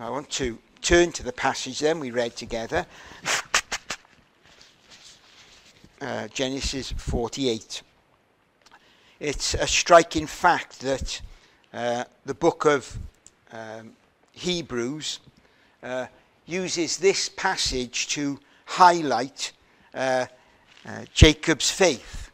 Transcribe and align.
I 0.00 0.08
want 0.08 0.30
to 0.30 0.58
turn 0.80 1.12
to 1.12 1.22
the 1.22 1.32
passage 1.32 1.80
then 1.80 2.00
we 2.00 2.10
read 2.10 2.34
together. 2.34 2.86
Uh, 6.00 6.26
Genesis 6.28 6.90
48. 6.92 7.82
It's 9.20 9.52
a 9.52 9.66
striking 9.66 10.26
fact 10.26 10.80
that 10.80 11.20
uh, 11.74 12.04
the 12.24 12.32
book 12.32 12.64
of 12.64 12.96
um, 13.52 13.92
Hebrews 14.32 15.20
uh, 15.82 16.06
uses 16.46 16.96
this 16.96 17.28
passage 17.28 18.08
to 18.08 18.40
highlight 18.64 19.52
uh, 19.92 20.24
uh, 20.86 21.04
Jacob's 21.12 21.70
faith. 21.70 22.30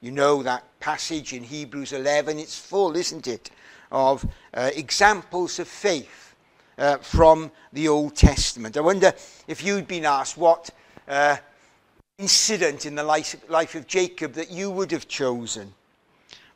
You 0.00 0.12
know 0.12 0.44
that 0.44 0.62
passage 0.78 1.32
in 1.32 1.42
Hebrews 1.42 1.92
11, 1.92 2.38
it's 2.38 2.56
full, 2.56 2.94
isn't 2.94 3.26
it, 3.26 3.50
of 3.90 4.24
uh, 4.54 4.70
examples 4.72 5.58
of 5.58 5.66
faith 5.66 6.27
uh, 6.78 6.98
from 6.98 7.50
the 7.72 7.88
Old 7.88 8.16
Testament. 8.16 8.76
I 8.76 8.80
wonder 8.80 9.12
if 9.46 9.62
you'd 9.62 9.88
been 9.88 10.04
asked 10.04 10.36
what 10.36 10.70
uh, 11.06 11.36
incident 12.18 12.86
in 12.86 12.94
the 12.94 13.02
life, 13.02 13.36
life 13.48 13.74
of 13.74 13.86
Jacob 13.86 14.32
that 14.34 14.50
you 14.50 14.70
would 14.70 14.90
have 14.92 15.08
chosen. 15.08 15.74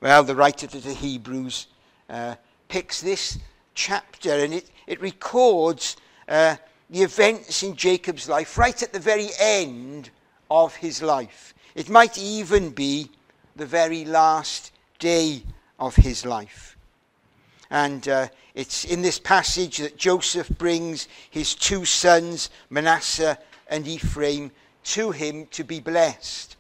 Well, 0.01 0.25
the 0.25 0.35
writer 0.35 0.67
to 0.67 0.81
the 0.81 0.95
Hebrews 0.95 1.67
uh, 2.09 2.37
picks 2.69 3.01
this 3.01 3.39
chapter 3.75 4.33
and 4.33 4.55
it, 4.55 4.71
it 4.87 5.01
records 5.01 5.97
uh, 6.29 6.57
the 6.91 7.03
events 7.03 7.63
in 7.63 7.77
Jacob's 7.77 8.29
life 8.29 8.59
right 8.59 8.83
at 8.83 8.93
the 8.93 8.99
very 8.99 9.29
end 9.41 10.11
of 10.51 10.75
his 10.77 11.03
life. 11.03 11.55
It 11.75 11.89
might 11.89 12.19
even 12.19 12.71
be 12.71 13.11
the 13.57 13.67
very 13.67 14.05
last 14.05 14.73
day 14.99 15.43
of 15.79 15.97
his 15.97 16.27
life. 16.27 16.77
And 17.71 18.07
uh, 18.09 18.29
it's 18.55 18.85
in 18.85 19.03
this 19.03 19.19
passage 19.19 19.79
that 19.79 19.97
Joseph 19.97 20.49
brings 20.59 21.09
his 21.31 21.55
two 21.55 21.85
sons, 21.85 22.51
Manasseh 22.69 23.39
and 23.69 23.87
Ephraim, 23.87 24.51
to 24.85 25.11
him 25.11 25.47
to 25.53 25.65
be 25.65 25.81
blessed. 25.81 26.57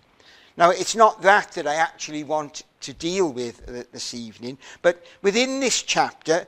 Now, 0.56 0.70
it's 0.70 0.94
not 0.94 1.22
that 1.22 1.52
that 1.52 1.66
I 1.66 1.74
actually 1.74 2.24
want 2.24 2.64
to 2.80 2.92
deal 2.92 3.32
with 3.32 3.66
this 3.92 4.14
evening, 4.14 4.58
but 4.80 5.04
within 5.22 5.60
this 5.60 5.82
chapter, 5.82 6.46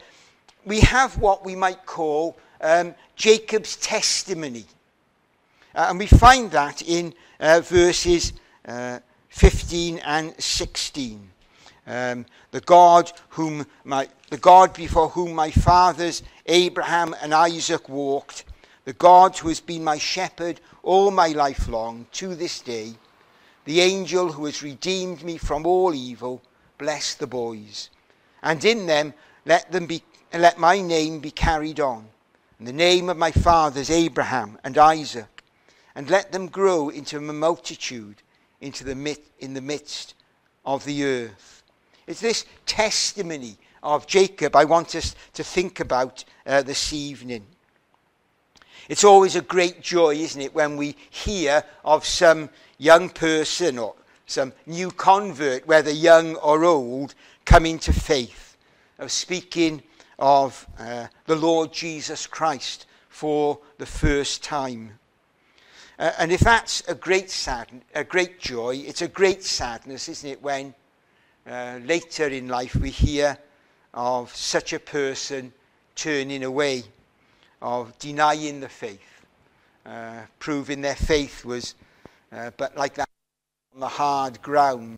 we 0.64 0.80
have 0.80 1.18
what 1.18 1.44
we 1.44 1.54
might 1.54 1.84
call 1.86 2.36
um, 2.60 2.94
Jacob's 3.16 3.76
testimony. 3.76 4.64
Uh, 5.74 5.86
and 5.90 5.98
we 5.98 6.06
find 6.06 6.50
that 6.52 6.82
in 6.82 7.14
uh, 7.40 7.60
verses 7.60 8.32
uh, 8.66 9.00
15 9.28 9.98
and 9.98 10.34
16. 10.40 11.30
Um, 11.86 12.24
the 12.50 12.60
God 12.60 13.12
whom 13.30 13.66
my, 13.84 14.08
the 14.30 14.38
God 14.38 14.72
before 14.72 15.10
whom 15.10 15.34
my 15.34 15.50
fathers 15.50 16.22
Abraham 16.46 17.14
and 17.20 17.34
Isaac 17.34 17.88
walked, 17.88 18.44
the 18.84 18.94
God 18.94 19.36
who 19.36 19.48
has 19.48 19.60
been 19.60 19.84
my 19.84 19.98
shepherd 19.98 20.60
all 20.82 21.10
my 21.10 21.28
life 21.28 21.68
long 21.68 22.06
to 22.12 22.34
this 22.34 22.60
day, 22.60 22.94
the 23.64 23.80
angel 23.80 24.32
who 24.32 24.44
has 24.46 24.62
redeemed 24.62 25.22
me 25.22 25.36
from 25.36 25.66
all 25.66 25.94
evil, 25.94 26.42
bless 26.78 27.14
the 27.14 27.26
boys, 27.26 27.90
and 28.42 28.64
in 28.64 28.86
them 28.86 29.14
let 29.44 29.70
them 29.72 29.86
be 29.86 30.02
let 30.32 30.58
my 30.58 30.80
name 30.80 31.20
be 31.20 31.30
carried 31.30 31.80
on, 31.80 32.08
and 32.58 32.66
the 32.66 32.72
name 32.72 33.08
of 33.08 33.16
my 33.16 33.30
fathers 33.30 33.90
Abraham 33.90 34.58
and 34.64 34.76
Isaac, 34.76 35.44
and 35.94 36.10
let 36.10 36.32
them 36.32 36.48
grow 36.48 36.88
into 36.88 37.18
a 37.18 37.20
multitude 37.20 38.22
into 38.60 38.84
the 38.84 39.18
in 39.38 39.54
the 39.54 39.60
midst 39.60 40.14
of 40.64 40.84
the 40.84 41.04
earth. 41.04 41.53
It's 42.06 42.20
this 42.20 42.44
testimony 42.66 43.56
of 43.82 44.06
Jacob 44.06 44.56
I 44.56 44.64
want 44.64 44.94
us 44.94 45.14
to 45.34 45.44
think 45.44 45.80
about 45.80 46.24
uh, 46.46 46.62
this 46.62 46.92
evening. 46.92 47.46
It's 48.88 49.04
always 49.04 49.36
a 49.36 49.40
great 49.40 49.80
joy, 49.80 50.16
isn't 50.16 50.40
it, 50.40 50.54
when 50.54 50.76
we 50.76 50.96
hear 51.08 51.64
of 51.84 52.04
some 52.04 52.50
young 52.78 53.08
person 53.08 53.78
or 53.78 53.94
some 54.26 54.52
new 54.66 54.90
convert, 54.90 55.66
whether 55.66 55.90
young 55.90 56.34
or 56.36 56.64
old, 56.64 57.14
coming 57.46 57.78
to 57.78 57.92
faith, 57.92 58.56
of 58.98 59.10
speaking 59.10 59.82
of 60.18 60.66
uh, 60.78 61.06
the 61.26 61.36
Lord 61.36 61.72
Jesus 61.72 62.26
Christ 62.26 62.86
for 63.08 63.58
the 63.78 63.86
first 63.86 64.42
time. 64.42 64.98
Uh, 65.98 66.12
and 66.18 66.32
if 66.32 66.40
that's 66.40 66.82
a 66.88 66.94
great 66.94 67.30
sad, 67.30 67.68
a 67.94 68.04
great 68.04 68.38
joy, 68.38 68.76
it's 68.86 69.02
a 69.02 69.08
great 69.08 69.42
sadness, 69.42 70.08
isn't 70.08 70.28
it, 70.28 70.42
when 70.42 70.74
uh, 71.48 71.78
later 71.84 72.26
in 72.28 72.48
life 72.48 72.74
we 72.76 72.90
hear 72.90 73.38
of 73.92 74.34
such 74.34 74.72
a 74.72 74.78
person 74.78 75.52
turning 75.94 76.44
away, 76.44 76.82
of 77.62 77.96
denying 77.98 78.60
the 78.60 78.68
faith, 78.68 79.26
uh, 79.86 80.22
proving 80.38 80.80
their 80.80 80.96
faith 80.96 81.44
was 81.44 81.74
uh, 82.32 82.50
but 82.56 82.76
like 82.76 82.94
that 82.94 83.08
on 83.74 83.80
the 83.80 83.88
hard 83.88 84.40
ground. 84.42 84.96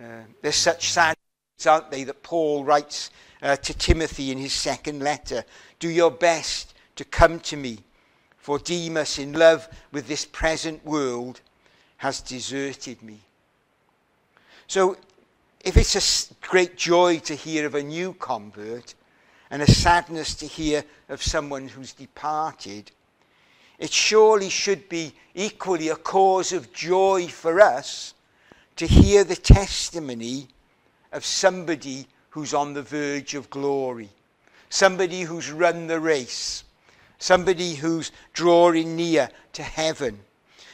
Uh, 0.00 0.22
there's 0.40 0.56
such 0.56 0.90
sadness, 0.90 1.18
aren't 1.66 1.90
they, 1.90 2.04
that 2.04 2.22
Paul 2.22 2.64
writes 2.64 3.10
uh, 3.42 3.56
to 3.56 3.74
Timothy 3.74 4.30
in 4.30 4.38
his 4.38 4.52
second 4.52 5.00
letter 5.00 5.44
Do 5.78 5.88
your 5.88 6.10
best 6.10 6.74
to 6.96 7.04
come 7.04 7.40
to 7.40 7.56
me, 7.56 7.78
for 8.38 8.58
Demas, 8.58 9.18
in 9.18 9.32
love 9.32 9.68
with 9.92 10.08
this 10.08 10.24
present 10.24 10.84
world, 10.84 11.40
has 11.98 12.20
deserted 12.20 13.02
me. 13.02 13.20
So 14.66 14.96
if 15.62 15.76
it's 15.76 16.30
a 16.30 16.34
great 16.46 16.76
joy 16.76 17.18
to 17.20 17.34
hear 17.34 17.66
of 17.66 17.74
a 17.74 17.82
new 17.82 18.14
convert 18.14 18.94
and 19.50 19.62
a 19.62 19.70
sadness 19.70 20.34
to 20.36 20.46
hear 20.46 20.84
of 21.08 21.22
someone 21.22 21.68
who's 21.68 21.92
departed, 21.92 22.90
it 23.78 23.90
surely 23.90 24.48
should 24.48 24.88
be 24.88 25.12
equally 25.34 25.88
a 25.88 25.96
cause 25.96 26.52
of 26.52 26.72
joy 26.72 27.28
for 27.28 27.60
us 27.60 28.14
to 28.76 28.86
hear 28.86 29.24
the 29.24 29.36
testimony 29.36 30.48
of 31.12 31.24
somebody 31.24 32.06
who's 32.30 32.54
on 32.54 32.74
the 32.74 32.82
verge 32.82 33.34
of 33.34 33.50
glory, 33.50 34.08
somebody 34.70 35.22
who's 35.22 35.50
run 35.50 35.86
the 35.86 36.00
race, 36.00 36.64
somebody 37.18 37.74
who's 37.74 38.10
drawing 38.32 38.96
near 38.96 39.28
to 39.52 39.62
heaven. 39.62 40.18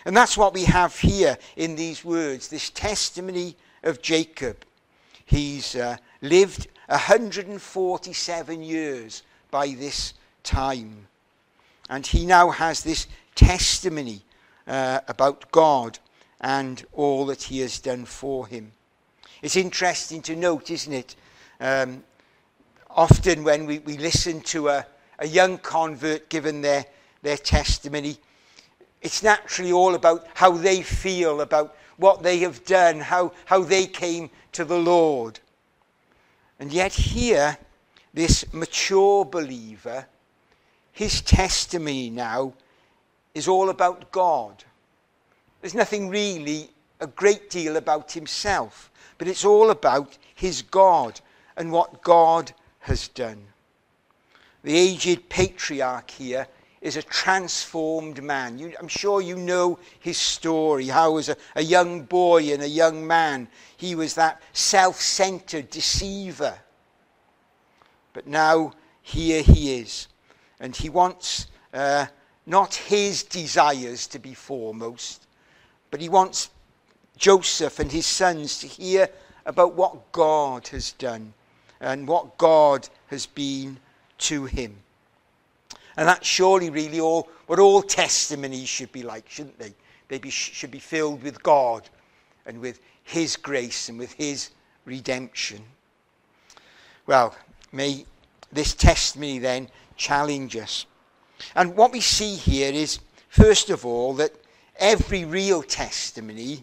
And 0.05 0.17
that's 0.17 0.39
what 0.39 0.55
we 0.55 0.65
have 0.65 0.97
here 0.99 1.37
in 1.57 1.75
these 1.75 2.05
words 2.05 2.49
this 2.49 2.71
testimony 2.71 3.57
of 3.83 4.01
Jacob. 4.01 4.65
He's 5.29 5.77
uh, 5.77 5.99
lived 6.23 6.69
147 6.87 8.63
years 8.63 9.23
by 9.51 9.69
this 9.79 10.15
time. 10.43 11.07
And 11.91 12.07
he 12.07 12.25
now 12.25 12.49
has 12.49 12.83
this 12.83 13.07
testimony 13.35 14.23
uh, 14.67 15.01
about 15.07 15.51
God 15.51 15.99
and 16.41 16.83
all 16.95 17.27
that 17.27 17.43
he 17.43 17.61
has 17.61 17.79
done 17.79 18.07
for 18.07 18.47
him. 18.47 18.73
It's 19.43 19.57
interesting 19.57 20.23
to 20.23 20.35
note, 20.35 20.71
isn't 20.71 20.95
it? 20.95 21.17
Um, 21.61 22.05
often 22.89 23.45
when 23.45 23.67
we, 23.67 23.81
we 23.81 23.99
listen 23.99 24.41
to 24.41 24.69
a, 24.69 24.87
a 25.19 25.27
young 25.27 25.59
convert 25.59 26.31
given 26.31 26.63
their, 26.63 26.87
their 27.21 27.37
testimony, 27.37 28.17
it's 29.03 29.23
naturally 29.23 29.73
all 29.73 29.95
about 29.95 30.27
how 30.33 30.53
they 30.53 30.81
feel 30.81 31.43
about 31.43 31.77
what 31.99 32.23
they 32.23 32.39
have 32.39 32.65
done, 32.65 33.01
how, 33.01 33.33
how 33.45 33.63
they 33.63 33.87
came 33.87 34.31
to 34.53 34.65
the 34.65 34.79
Lord. 34.79 35.39
And 36.59 36.73
yet, 36.73 36.93
here, 36.93 37.59
this 38.15 38.53
mature 38.53 39.25
believer, 39.25 40.07
his 40.93 41.21
testimony 41.21 42.11
now 42.11 42.55
is 43.35 43.47
all 43.47 43.69
about 43.69 44.11
God. 44.11 44.65
There's 45.61 45.75
nothing 45.75 46.09
really 46.09 46.71
a 47.01 47.07
great 47.07 47.51
deal 47.51 47.77
about 47.77 48.13
himself, 48.13 48.91
but 49.19 49.29
it's 49.29 49.45
all 49.45 49.71
about 49.71 50.19
his 50.35 50.63
God 50.63 51.21
and 51.57 51.71
what 51.71 52.03
God 52.03 52.53
has 52.81 53.09
done. 53.09 53.45
The 54.65 54.77
aged 54.77 55.29
patriarch 55.29 56.11
here 56.11 56.49
is 56.81 56.97
a 56.97 57.03
transformed 57.03 58.23
man. 58.23 58.59
You, 58.59 58.73
I'm 58.79 58.89
sure 58.89 59.21
you 59.21 59.37
know 59.37 59.79
his 60.01 60.17
story, 60.17 60.87
how 60.87 61.17
as 61.17 61.29
a, 61.29 61.37
a 61.57 61.63
young 61.63 62.03
boy 62.03 62.53
and 62.53 62.63
a 62.63 62.69
young 62.69 63.07
man, 63.07 63.49
he 63.77 63.95
was 63.95 64.15
that 64.15 64.41
self-centered 64.53 65.71
deceiver. 65.71 66.59
But 68.13 68.27
now 68.27 68.73
here 69.03 69.43
he 69.43 69.81
is. 69.81 70.09
And 70.61 70.75
he 70.75 70.89
wants 70.89 71.47
uh, 71.73 72.07
not 72.47 72.75
his 72.75 73.23
desires 73.23 74.07
to 74.09 74.19
be 74.19 74.35
foremost, 74.35 75.27
but 75.91 76.01
he 76.01 76.09
wants 76.09 76.51
Joseph 77.17 77.79
and 77.79 77.91
his 77.91 78.07
sons 78.07 78.61
to 78.61 78.67
hear 78.67 79.09
about 79.47 79.75
what 79.75 80.13
God 80.13 80.69
has 80.69 80.93
done 80.93 81.35
and 81.81 82.07
what 82.07 82.39
God 82.39 82.89
has 83.09 83.27
been 83.27 83.79
to 84.19 84.45
him. 84.45 84.77
And 85.99 86.07
that's 86.07 86.29
surely 86.29 86.71
really 86.71 87.01
all 87.01 87.29
what 87.49 87.59
all 87.59 87.83
testimonies 87.83 88.69
should 88.69 88.93
be 88.93 89.03
like, 89.03 89.29
shouldn't 89.29 89.59
they? 89.59 89.75
They 90.07 90.19
be, 90.19 90.31
should 90.31 90.71
be 90.71 90.79
filled 90.79 91.25
with 91.25 91.43
God 91.43 91.91
and 92.47 92.61
with 92.61 92.79
His 93.03 93.37
grace 93.37 93.89
and 93.89 93.99
with 93.99 94.13
His 94.13 94.51
redemption. 94.85 95.61
Well, 97.07 97.35
may 97.73 98.07
this 98.53 98.75
testimony 98.75 99.41
then 99.41 99.71
challenge 99.97 100.57
us. 100.57 100.87
And 101.57 101.77
what 101.77 101.91
we 101.91 102.01
see 102.01 102.37
here 102.37 102.73
is, 102.73 103.01
first 103.29 103.69
of 103.69 103.85
all, 103.85 104.15
that 104.15 104.33
every 104.77 105.25
real 105.25 105.65
testimony 105.65 106.63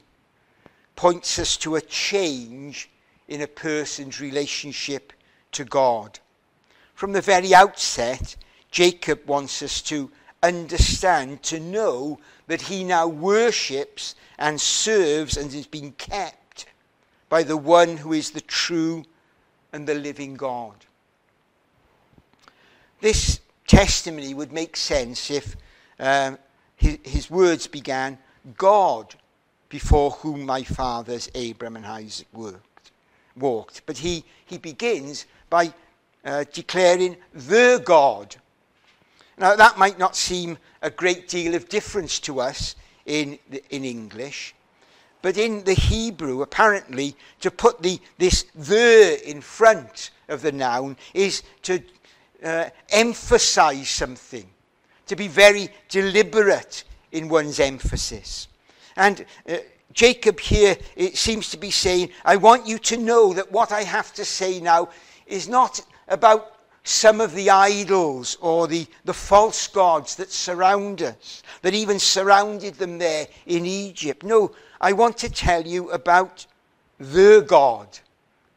points 0.95 1.39
us 1.39 1.57
to 1.57 1.75
a 1.75 1.81
change 1.81 2.89
in 3.27 3.41
a 3.41 3.47
person's 3.47 4.21
relationship 4.21 5.11
to 5.51 5.65
God. 5.65 6.19
From 6.93 7.11
the 7.11 7.21
very 7.21 7.53
outset, 7.53 8.37
Jacob 8.75 9.25
wants 9.25 9.63
us 9.63 9.81
to 9.81 10.11
understand, 10.43 11.41
to 11.41 11.61
know 11.61 12.19
that 12.47 12.63
he 12.63 12.83
now 12.83 13.07
worships 13.07 14.15
and 14.37 14.59
serves 14.59 15.37
and 15.37 15.53
is 15.53 15.65
being 15.65 15.93
kept 15.93 16.65
by 17.29 17.41
the 17.41 17.55
one 17.55 17.95
who 17.95 18.11
is 18.11 18.31
the 18.31 18.41
true 18.41 19.05
and 19.71 19.87
the 19.87 19.93
living 19.93 20.33
God. 20.33 20.75
This 22.99 23.39
testimony 23.65 24.33
would 24.33 24.51
make 24.51 24.75
sense 24.75 25.31
if 25.31 25.55
um, 25.97 26.37
his, 26.75 26.97
his 27.03 27.31
words 27.31 27.67
began, 27.67 28.17
God 28.57 29.15
before 29.69 30.11
whom 30.11 30.45
my 30.45 30.63
fathers 30.63 31.31
Abraham 31.33 31.77
and 31.77 31.85
Isaac 31.85 32.27
worked, 32.33 32.91
walked. 33.37 33.83
But 33.85 33.99
he, 33.99 34.25
he 34.45 34.57
begins 34.57 35.27
by 35.49 35.73
uh, 36.25 36.43
declaring 36.51 37.15
the 37.33 37.81
God. 37.85 38.35
Now, 39.37 39.55
that 39.55 39.77
might 39.77 39.99
not 39.99 40.15
seem 40.15 40.57
a 40.81 40.89
great 40.89 41.27
deal 41.27 41.55
of 41.55 41.67
difference 41.67 42.19
to 42.21 42.39
us 42.39 42.75
in, 43.05 43.37
in 43.69 43.83
English, 43.83 44.55
but 45.21 45.37
in 45.37 45.63
the 45.63 45.73
Hebrew, 45.73 46.41
apparently, 46.41 47.15
to 47.41 47.51
put 47.51 47.81
the, 47.81 47.99
this 48.17 48.43
the 48.53 49.19
in 49.25 49.41
front 49.41 50.11
of 50.29 50.41
the 50.41 50.51
noun 50.51 50.97
is 51.13 51.43
to 51.63 51.81
uh, 52.43 52.69
emphasize 52.89 53.89
something, 53.89 54.47
to 55.07 55.15
be 55.15 55.27
very 55.27 55.69
deliberate 55.89 56.83
in 57.11 57.27
one's 57.27 57.59
emphasis. 57.59 58.47
And 58.95 59.25
uh, 59.49 59.57
Jacob 59.93 60.39
here 60.39 60.77
it 60.95 61.17
seems 61.17 61.49
to 61.49 61.57
be 61.57 61.71
saying, 61.71 62.09
I 62.23 62.35
want 62.35 62.67
you 62.67 62.77
to 62.79 62.97
know 62.97 63.33
that 63.33 63.51
what 63.51 63.71
I 63.71 63.83
have 63.83 64.13
to 64.13 64.25
say 64.25 64.59
now 64.59 64.89
is 65.25 65.47
not 65.49 65.81
about 66.07 66.54
some 66.85 67.19
of 67.19 67.33
the 67.33 67.49
idols 67.49 68.37
or 68.41 68.67
the, 68.67 68.85
the 69.05 69.13
false 69.13 69.67
gods 69.67 70.15
that 70.15 70.31
surround 70.31 71.01
us, 71.01 71.41
that 71.63 71.73
even 71.73 71.97
surrounded 71.97 72.75
them 72.75 72.99
there 72.99 73.27
in 73.47 73.65
Egypt. 73.65 74.23
No, 74.23 74.51
I 74.79 74.93
want 74.93 75.17
to 75.17 75.29
tell 75.29 75.65
you 75.65 75.89
about 75.89 76.45
the 76.99 77.43
God, 77.45 77.87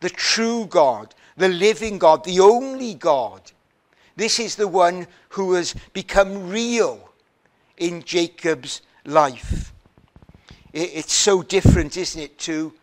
the 0.00 0.10
true 0.10 0.66
God, 0.66 1.14
the 1.38 1.48
living 1.48 1.98
God, 1.98 2.22
the 2.22 2.40
only 2.40 2.94
God. 2.94 3.40
This 4.14 4.38
is 4.38 4.56
the 4.56 4.69
one 4.69 5.06
who 5.31 5.54
has 5.54 5.74
become 5.94 6.50
real 6.50 7.10
in 7.78 8.02
Jacob's 8.02 8.82
life. 9.06 9.72
It's 10.74 11.14
so 11.14 11.42
different, 11.42 11.96
isn't 11.96 12.20
it, 12.20 12.38
to 12.40 12.74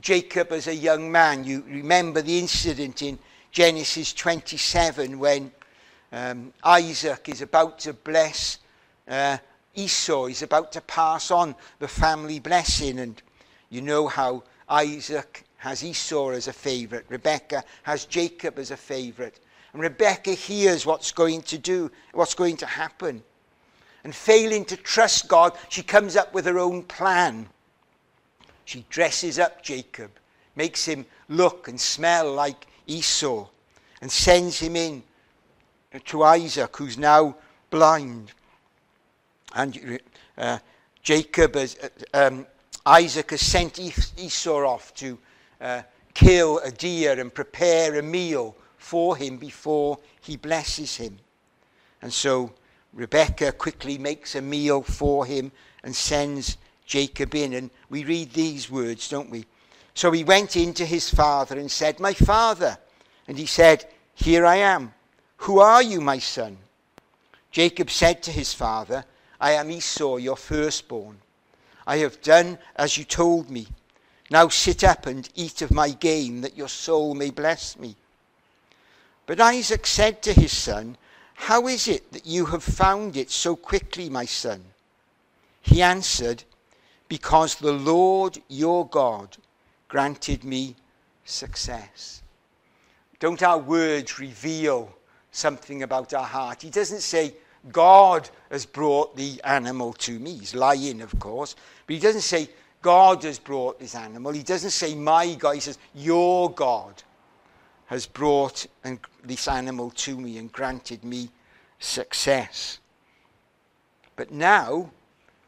Jacob 0.00 0.50
as 0.50 0.66
a 0.66 0.74
young 0.74 1.12
man. 1.12 1.44
You 1.44 1.62
remember 1.68 2.22
the 2.22 2.40
incident 2.40 3.02
in 3.02 3.20
Genesis 3.50 4.12
27 4.12 5.18
when 5.18 5.50
um, 6.12 6.52
Isaac 6.62 7.28
is 7.28 7.42
about 7.42 7.78
to 7.80 7.92
bless 7.92 8.58
uh, 9.08 9.38
Esau, 9.74 10.26
he's 10.26 10.42
about 10.42 10.72
to 10.72 10.80
pass 10.80 11.30
on 11.30 11.54
the 11.78 11.88
family 11.88 12.38
blessing. 12.38 13.00
And 13.00 13.20
you 13.68 13.80
know 13.80 14.08
how 14.08 14.44
Isaac 14.68 15.44
has 15.56 15.84
Esau 15.84 16.30
as 16.30 16.48
a 16.48 16.52
favorite, 16.52 17.06
Rebecca 17.08 17.64
has 17.82 18.04
Jacob 18.04 18.58
as 18.58 18.70
a 18.70 18.76
favorite. 18.76 19.40
And 19.72 19.82
Rebecca 19.82 20.32
hears 20.32 20.86
what's 20.86 21.12
going 21.12 21.42
to 21.42 21.58
do, 21.58 21.90
what's 22.12 22.34
going 22.34 22.56
to 22.58 22.66
happen. 22.66 23.22
And 24.02 24.14
failing 24.14 24.64
to 24.66 24.76
trust 24.76 25.28
God, 25.28 25.56
she 25.68 25.82
comes 25.82 26.16
up 26.16 26.32
with 26.32 26.46
her 26.46 26.58
own 26.58 26.82
plan. 26.84 27.48
She 28.64 28.84
dresses 28.88 29.38
up 29.38 29.62
Jacob, 29.62 30.10
makes 30.56 30.84
him 30.84 31.04
look 31.28 31.68
and 31.68 31.80
smell 31.80 32.32
like 32.32 32.66
Esau, 32.90 33.46
and 34.00 34.10
sends 34.10 34.58
him 34.58 34.76
in 34.76 35.02
to 36.04 36.22
Isaac, 36.22 36.76
who's 36.76 36.98
now 36.98 37.36
blind. 37.70 38.32
And 39.54 40.00
uh, 40.36 40.58
Jacob, 41.02 41.54
has, 41.54 41.76
uh, 41.78 42.26
um, 42.26 42.46
Isaac 42.86 43.30
has 43.30 43.40
sent 43.40 43.78
Esau 43.78 44.64
off 44.66 44.94
to 44.94 45.18
uh, 45.60 45.82
kill 46.14 46.58
a 46.60 46.70
deer 46.70 47.18
and 47.18 47.32
prepare 47.32 47.98
a 47.98 48.02
meal 48.02 48.56
for 48.76 49.16
him 49.16 49.36
before 49.36 49.98
he 50.20 50.36
blesses 50.36 50.96
him. 50.96 51.18
And 52.02 52.12
so 52.12 52.52
Rebecca 52.92 53.52
quickly 53.52 53.98
makes 53.98 54.34
a 54.34 54.40
meal 54.40 54.82
for 54.82 55.26
him 55.26 55.52
and 55.82 55.94
sends 55.94 56.56
Jacob 56.86 57.34
in. 57.34 57.54
And 57.54 57.70
we 57.88 58.04
read 58.04 58.32
these 58.32 58.70
words, 58.70 59.08
don't 59.08 59.30
we? 59.30 59.44
So 59.94 60.10
he 60.12 60.24
went 60.24 60.56
in 60.56 60.72
to 60.74 60.86
his 60.86 61.10
father 61.10 61.58
and 61.58 61.70
said, 61.70 62.00
My 62.00 62.12
father. 62.12 62.78
And 63.26 63.38
he 63.38 63.46
said, 63.46 63.86
Here 64.14 64.46
I 64.46 64.56
am. 64.56 64.92
Who 65.38 65.60
are 65.60 65.82
you, 65.82 66.00
my 66.00 66.18
son? 66.18 66.58
Jacob 67.50 67.90
said 67.90 68.22
to 68.22 68.30
his 68.30 68.54
father, 68.54 69.04
I 69.40 69.52
am 69.52 69.70
Esau, 69.70 70.16
your 70.16 70.36
firstborn. 70.36 71.18
I 71.86 71.98
have 71.98 72.20
done 72.22 72.58
as 72.76 72.98
you 72.98 73.04
told 73.04 73.50
me. 73.50 73.66
Now 74.30 74.48
sit 74.48 74.84
up 74.84 75.06
and 75.06 75.28
eat 75.34 75.62
of 75.62 75.72
my 75.72 75.90
game, 75.90 76.42
that 76.42 76.56
your 76.56 76.68
soul 76.68 77.14
may 77.14 77.30
bless 77.30 77.78
me. 77.78 77.96
But 79.26 79.40
Isaac 79.40 79.86
said 79.86 80.22
to 80.22 80.32
his 80.32 80.56
son, 80.56 80.96
How 81.34 81.66
is 81.66 81.88
it 81.88 82.12
that 82.12 82.26
you 82.26 82.46
have 82.46 82.62
found 82.62 83.16
it 83.16 83.30
so 83.30 83.56
quickly, 83.56 84.08
my 84.08 84.24
son? 84.24 84.62
He 85.62 85.82
answered, 85.82 86.44
Because 87.08 87.56
the 87.56 87.72
Lord 87.72 88.40
your 88.48 88.86
God 88.86 89.36
granted 89.90 90.44
me 90.44 90.76
success. 91.24 92.22
Don't 93.18 93.42
our 93.42 93.58
words 93.58 94.18
reveal 94.18 94.90
something 95.32 95.82
about 95.82 96.14
our 96.14 96.24
heart? 96.24 96.62
He 96.62 96.70
doesn't 96.70 97.02
say, 97.02 97.34
God 97.70 98.30
has 98.50 98.64
brought 98.64 99.14
the 99.16 99.38
animal 99.44 99.92
to 99.94 100.18
me. 100.18 100.38
He's 100.38 100.54
lying, 100.54 101.02
of 101.02 101.18
course. 101.18 101.56
But 101.86 101.94
he 101.94 102.00
doesn't 102.00 102.22
say, 102.22 102.48
God 102.80 103.24
has 103.24 103.38
brought 103.38 103.78
this 103.78 103.94
animal. 103.94 104.32
He 104.32 104.42
doesn't 104.42 104.70
say, 104.70 104.94
my 104.94 105.34
God. 105.34 105.56
He 105.56 105.60
says, 105.60 105.76
your 105.94 106.50
God 106.52 107.02
has 107.86 108.06
brought 108.06 108.66
this 109.24 109.48
animal 109.48 109.90
to 109.90 110.16
me 110.18 110.38
and 110.38 110.50
granted 110.50 111.04
me 111.04 111.28
success. 111.80 112.78
But 114.16 114.30
now, 114.30 114.90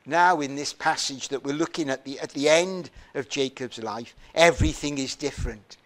now 0.06 0.40
in 0.40 0.54
this 0.54 0.72
passage 0.72 1.28
that 1.28 1.44
we're 1.44 1.54
looking 1.54 1.90
at 1.90 2.04
the, 2.04 2.18
at 2.20 2.30
the 2.30 2.48
end 2.48 2.90
of 3.14 3.28
Jacob's 3.28 3.82
life, 3.82 4.14
everything 4.34 4.98
is 4.98 5.14
different. 5.14 5.76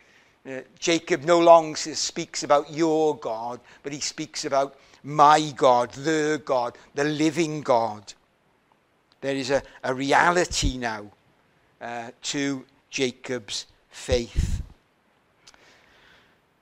Uh, 0.49 0.61
Jacob 0.79 1.25
no 1.25 1.41
longer 1.41 1.77
speaks 1.77 2.43
about 2.43 2.73
your 2.73 3.17
God, 3.17 3.61
but 3.83 3.93
he 3.93 4.01
speaks 4.01 4.45
about 4.45 4.79
my 5.03 5.53
God, 5.57 5.91
the 5.93 6.41
God, 6.45 6.77
the 6.95 7.05
living 7.05 7.63
God. 7.63 8.15
There 9.21 9.35
is 9.35 9.51
a, 9.51 9.63
a 9.83 9.93
reality 9.93 10.79
now 10.79 11.07
uh, 11.81 12.11
to 12.23 12.65
Jacob's 12.91 13.67
faith. 13.91 14.63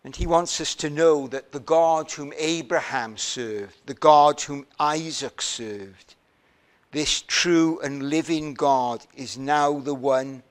And 0.02 0.14
he 0.14 0.26
wants 0.26 0.61
us 0.61 0.75
to 0.76 0.90
know 0.90 1.26
that 1.28 1.52
the 1.52 1.61
God 1.61 2.11
whom 2.11 2.32
Abraham 2.37 3.16
served, 3.16 3.75
the 3.87 3.94
God 3.94 4.40
whom 4.42 4.66
Isaac 4.78 5.40
served, 5.40 6.14
this 6.95 7.25
true 7.27 7.81
and 7.81 8.09
living 8.09 8.55
God 8.55 9.05
is 9.17 9.37
now 9.37 9.81
the 9.81 9.95
one 9.95 10.45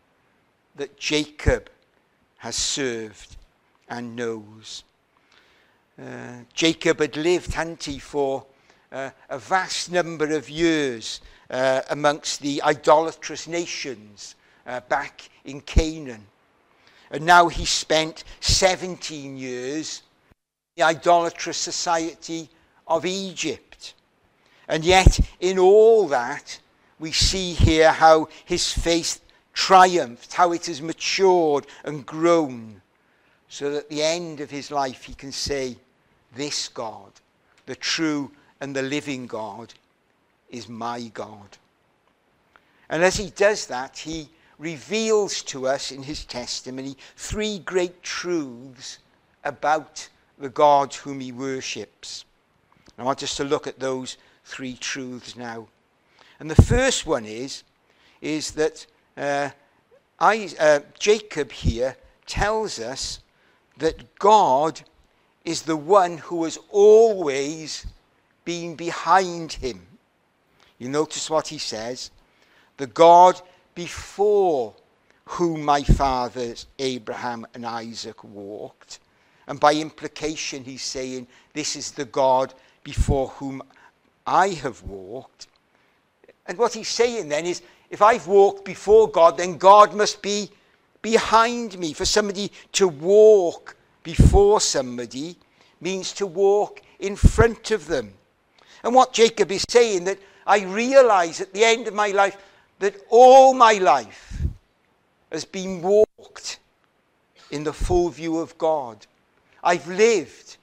that 0.75 0.99
Jacob 0.99 1.69
has 2.39 2.57
served 2.57 3.37
and 3.87 4.17
knows. 4.17 4.83
Uh, 5.97 6.39
Jacob 6.53 6.99
had 6.99 7.15
lived, 7.15 7.53
hadn't 7.53 7.85
he, 7.85 7.97
for 7.97 8.45
uh, 8.91 9.11
a 9.29 9.39
vast 9.39 9.89
number 9.89 10.35
of 10.35 10.49
years 10.49 11.21
uh, 11.49 11.81
amongst 11.89 12.41
the 12.41 12.61
idolatrous 12.63 13.47
nations 13.47 14.35
uh, 14.67 14.81
back 14.89 15.29
in 15.45 15.61
Canaan. 15.61 16.25
And 17.09 17.25
now 17.25 17.47
he 17.47 17.63
spent 17.63 18.25
17 18.41 19.37
years 19.37 20.03
in 20.75 20.81
the 20.81 20.87
idolatrous 20.87 21.57
society 21.57 22.49
of 22.85 23.05
Egypt. 23.05 23.93
And 24.67 24.85
yet, 24.85 25.19
in 25.39 25.59
all 25.59 26.07
that, 26.07 26.59
we 26.99 27.11
see 27.11 27.53
here 27.53 27.91
how 27.91 28.29
his 28.45 28.71
faith 28.71 29.19
triumphed, 29.53 30.33
how 30.33 30.51
it 30.51 30.65
has 30.67 30.81
matured 30.81 31.67
and 31.83 32.05
grown, 32.05 32.81
so 33.49 33.71
that 33.71 33.77
at 33.77 33.89
the 33.89 34.01
end 34.01 34.39
of 34.39 34.49
his 34.49 34.71
life 34.71 35.03
he 35.03 35.13
can 35.13 35.31
say, 35.31 35.77
This 36.35 36.69
God, 36.69 37.11
the 37.65 37.75
true 37.75 38.31
and 38.61 38.75
the 38.75 38.81
living 38.81 39.27
God, 39.27 39.73
is 40.49 40.69
my 40.69 41.01
God. 41.13 41.57
And 42.89 43.03
as 43.03 43.17
he 43.17 43.29
does 43.31 43.67
that, 43.67 43.97
he 43.97 44.29
reveals 44.59 45.41
to 45.43 45.67
us 45.67 45.91
in 45.91 46.03
his 46.03 46.25
testimony 46.25 46.95
three 47.15 47.59
great 47.59 48.01
truths 48.03 48.99
about 49.43 50.07
the 50.37 50.49
God 50.49 50.93
whom 50.93 51.19
he 51.19 51.31
worships. 51.31 52.25
I 52.97 53.03
want 53.03 53.23
us 53.23 53.35
to 53.37 53.43
look 53.43 53.67
at 53.67 53.79
those 53.79 54.17
three 54.43 54.75
truths 54.75 55.35
now. 55.35 55.67
And 56.39 56.49
the 56.49 56.61
first 56.61 57.05
one 57.05 57.25
is, 57.25 57.63
is 58.21 58.51
that 58.51 58.85
uh, 59.15 59.49
I, 60.19 60.49
uh, 60.59 60.79
Jacob 60.99 61.51
here 61.51 61.97
tells 62.25 62.79
us 62.79 63.19
that 63.77 64.15
God 64.19 64.81
is 65.45 65.63
the 65.63 65.77
one 65.77 66.17
who 66.17 66.43
has 66.43 66.57
always 66.69 67.85
been 68.45 68.75
behind 68.75 69.53
him. 69.53 69.85
You 70.77 70.89
notice 70.89 71.29
what 71.29 71.47
he 71.47 71.57
says? 71.57 72.11
The 72.77 72.87
God 72.87 73.39
before 73.75 74.73
whom 75.25 75.63
my 75.63 75.83
fathers 75.83 76.67
Abraham 76.79 77.45
and 77.53 77.65
Isaac 77.65 78.23
walked. 78.23 78.99
And 79.47 79.59
by 79.59 79.73
implication, 79.73 80.63
he's 80.63 80.81
saying, 80.81 81.27
This 81.53 81.75
is 81.75 81.91
the 81.91 82.05
God 82.05 82.53
before 82.83 83.27
whom 83.29 83.61
I 84.25 84.49
have 84.49 84.81
walked. 84.83 85.47
And 86.45 86.57
what 86.57 86.73
he's 86.73 86.89
saying 86.89 87.29
then 87.29 87.45
is, 87.45 87.61
if 87.89 88.01
I've 88.01 88.27
walked 88.27 88.65
before 88.65 89.09
God, 89.09 89.37
then 89.37 89.57
God 89.57 89.93
must 89.93 90.21
be 90.21 90.49
behind 91.01 91.77
me. 91.77 91.93
For 91.93 92.05
somebody 92.05 92.51
to 92.73 92.87
walk 92.87 93.75
before 94.03 94.59
somebody 94.61 95.37
means 95.79 96.11
to 96.13 96.25
walk 96.25 96.81
in 96.99 97.15
front 97.15 97.71
of 97.71 97.87
them. 97.87 98.13
And 98.83 98.93
what 98.95 99.13
Jacob 99.13 99.51
is 99.51 99.65
saying 99.69 100.05
that 100.05 100.19
I 100.45 100.63
realize 100.63 101.39
at 101.39 101.53
the 101.53 101.63
end 101.63 101.87
of 101.87 101.93
my 101.93 102.09
life 102.09 102.37
that 102.79 102.95
all 103.09 103.53
my 103.53 103.73
life 103.73 104.41
has 105.31 105.45
been 105.45 105.81
walked 105.81 106.59
in 107.51 107.63
the 107.63 107.73
full 107.73 108.09
view 108.09 108.39
of 108.39 108.57
God. 108.57 109.05
I've 109.63 109.87
lived 109.87 110.57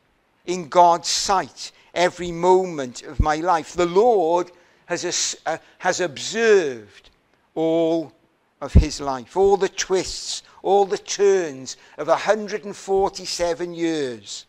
in 0.47 0.69
God's 0.69 1.09
sight 1.09 1.73
every 2.01 2.33
moment 2.33 3.03
of 3.03 3.21
my 3.21 3.37
life. 3.37 3.75
The 3.75 3.85
Lord 3.85 4.51
has, 4.87 5.37
uh, 5.45 5.59
has 5.79 6.01
observed 6.01 7.11
all 7.55 8.13
of 8.61 8.73
his 8.73 9.01
life, 9.01 9.37
all 9.37 9.59
the 9.59 9.69
twists, 9.69 10.43
all 10.63 10.87
the 10.87 10.99
turns 10.99 11.77
of 11.99 12.09
147 12.09 13.75
years 13.75 14.47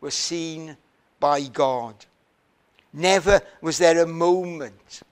were 0.00 0.12
seen 0.12 0.76
by 1.18 1.42
God. 1.42 2.06
Never 2.92 3.40
was 3.60 3.78
there 3.78 4.00
a 4.00 4.06
moment 4.06 5.02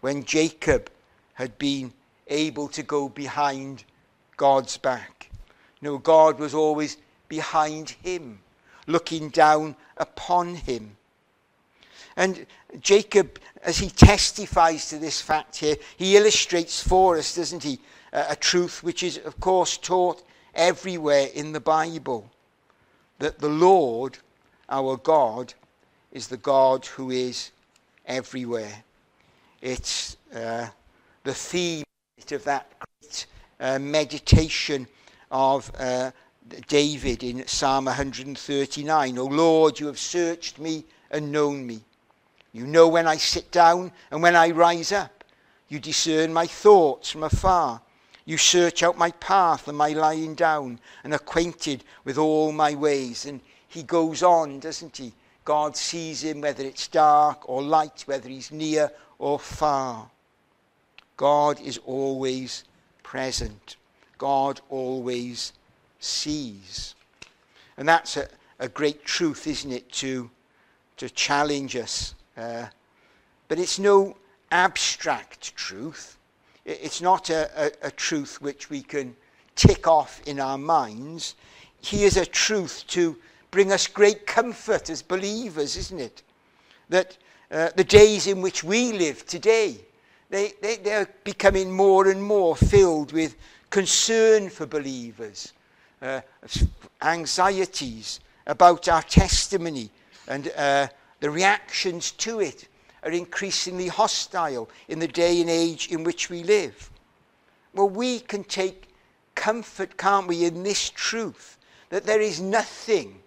when 0.00 0.24
Jacob 0.24 0.90
had 1.34 1.58
been 1.58 1.92
able 2.28 2.68
to 2.68 2.82
go 2.82 3.10
behind 3.10 3.84
God's 4.38 4.78
back. 4.78 5.30
No, 5.82 5.98
God 5.98 6.38
was 6.38 6.54
always 6.54 6.96
behind 7.28 7.90
him, 7.90 8.40
looking 8.86 9.28
down 9.28 9.76
upon 9.98 10.54
him. 10.54 10.96
And 12.16 12.46
Jacob, 12.80 13.38
as 13.62 13.78
he 13.78 13.90
testifies 13.90 14.88
to 14.88 14.98
this 14.98 15.20
fact 15.20 15.56
here, 15.56 15.76
he 15.96 16.16
illustrates 16.16 16.82
for 16.82 17.16
us, 17.16 17.34
doesn't 17.34 17.62
he, 17.62 17.78
a, 18.12 18.34
truth 18.34 18.82
which 18.82 19.02
is, 19.02 19.18
of 19.18 19.38
course, 19.38 19.76
taught 19.76 20.22
everywhere 20.54 21.28
in 21.34 21.52
the 21.52 21.60
Bible 21.60 22.30
that 23.18 23.38
the 23.38 23.48
Lord, 23.48 24.18
our 24.68 24.96
God, 24.96 25.54
is 26.10 26.26
the 26.26 26.36
God 26.36 26.86
who 26.86 27.10
is 27.10 27.52
everywhere. 28.06 28.82
It's 29.60 30.16
uh, 30.34 30.68
the 31.24 31.34
theme 31.34 31.84
of 32.30 32.44
that 32.44 32.70
great 33.00 33.26
uh, 33.60 33.78
meditation 33.78 34.86
of 35.30 35.70
uh, 35.78 36.10
David 36.66 37.22
in 37.22 37.46
Psalm 37.46 37.86
139. 37.86 39.18
O 39.18 39.24
Lord, 39.24 39.80
you 39.80 39.86
have 39.86 39.98
searched 39.98 40.58
me 40.58 40.84
and 41.10 41.32
known 41.32 41.66
me. 41.66 41.80
You 42.52 42.66
know 42.66 42.88
when 42.88 43.06
I 43.06 43.16
sit 43.16 43.50
down 43.50 43.92
and 44.10 44.22
when 44.22 44.34
I 44.34 44.50
rise 44.50 44.92
up. 44.92 45.24
You 45.68 45.78
discern 45.78 46.32
my 46.32 46.46
thoughts 46.46 47.10
from 47.10 47.22
afar. 47.22 47.80
You 48.24 48.36
search 48.36 48.82
out 48.82 48.98
my 48.98 49.10
path 49.12 49.68
and 49.68 49.76
my 49.76 49.90
lying 49.90 50.34
down 50.34 50.80
and 51.04 51.14
acquainted 51.14 51.84
with 52.04 52.18
all 52.18 52.52
my 52.52 52.74
ways. 52.74 53.26
And 53.26 53.40
he 53.68 53.82
goes 53.82 54.22
on, 54.22 54.60
doesn't 54.60 54.96
he? 54.96 55.12
God 55.44 55.76
sees 55.76 56.24
him 56.24 56.42
whether 56.42 56.64
it's 56.64 56.88
dark 56.88 57.48
or 57.48 57.62
light, 57.62 58.02
whether 58.06 58.28
he's 58.28 58.52
near 58.52 58.90
or 59.18 59.38
far. 59.38 60.10
God 61.16 61.60
is 61.60 61.78
always 61.78 62.64
present. 63.02 63.76
God 64.18 64.60
always 64.68 65.52
sees. 65.98 66.94
And 67.76 67.88
that's 67.88 68.16
a, 68.16 68.28
a 68.58 68.68
great 68.68 69.04
truth, 69.04 69.46
isn't 69.46 69.72
it, 69.72 69.90
to, 69.92 70.30
to 70.96 71.08
challenge 71.10 71.76
us. 71.76 72.14
Uh, 72.36 72.66
but 73.48 73.58
it's 73.58 73.78
no 73.78 74.16
abstract 74.50 75.54
truth. 75.56 76.16
It's 76.64 77.00
not 77.00 77.30
a, 77.30 77.50
a, 77.56 77.88
a 77.88 77.90
truth 77.90 78.40
which 78.42 78.70
we 78.70 78.82
can 78.82 79.16
tick 79.54 79.86
off 79.86 80.20
in 80.26 80.38
our 80.38 80.58
minds. 80.58 81.34
He 81.80 82.04
is 82.04 82.16
a 82.16 82.26
truth 82.26 82.84
to 82.88 83.16
bring 83.50 83.72
us 83.72 83.86
great 83.86 84.26
comfort 84.26 84.90
as 84.90 85.02
believers, 85.02 85.76
isn't 85.76 86.00
it? 86.00 86.22
That 86.88 87.16
uh, 87.50 87.70
the 87.76 87.84
days 87.84 88.26
in 88.26 88.42
which 88.42 88.62
we 88.62 88.92
live 88.92 89.24
today, 89.26 89.80
they, 90.30 90.52
they, 90.60 90.76
they're 90.76 91.08
becoming 91.24 91.70
more 91.72 92.10
and 92.10 92.22
more 92.22 92.54
filled 92.54 93.12
with 93.12 93.36
concern 93.70 94.50
for 94.50 94.66
believers, 94.66 95.52
uh, 96.02 96.20
anxieties 97.02 98.20
about 98.46 98.88
our 98.88 99.02
testimony, 99.02 99.90
and 100.26 100.50
uh, 100.56 100.88
the 101.20 101.30
reactions 101.30 102.12
to 102.12 102.40
it 102.40 102.68
are 103.02 103.10
increasingly 103.10 103.88
hostile 103.88 104.68
in 104.88 104.98
the 104.98 105.08
day 105.08 105.40
and 105.40 105.50
age 105.50 105.88
in 105.88 106.04
which 106.04 106.30
we 106.30 106.42
live. 106.42 106.90
Well, 107.74 107.88
we 107.88 108.20
can 108.20 108.44
take 108.44 108.88
comfort, 109.34 109.96
can't 109.96 110.26
we, 110.26 110.44
in 110.44 110.62
this 110.62 110.90
truth 110.90 111.58
that 111.90 112.04
there 112.04 112.20
is 112.20 112.40
nothing 112.40 113.20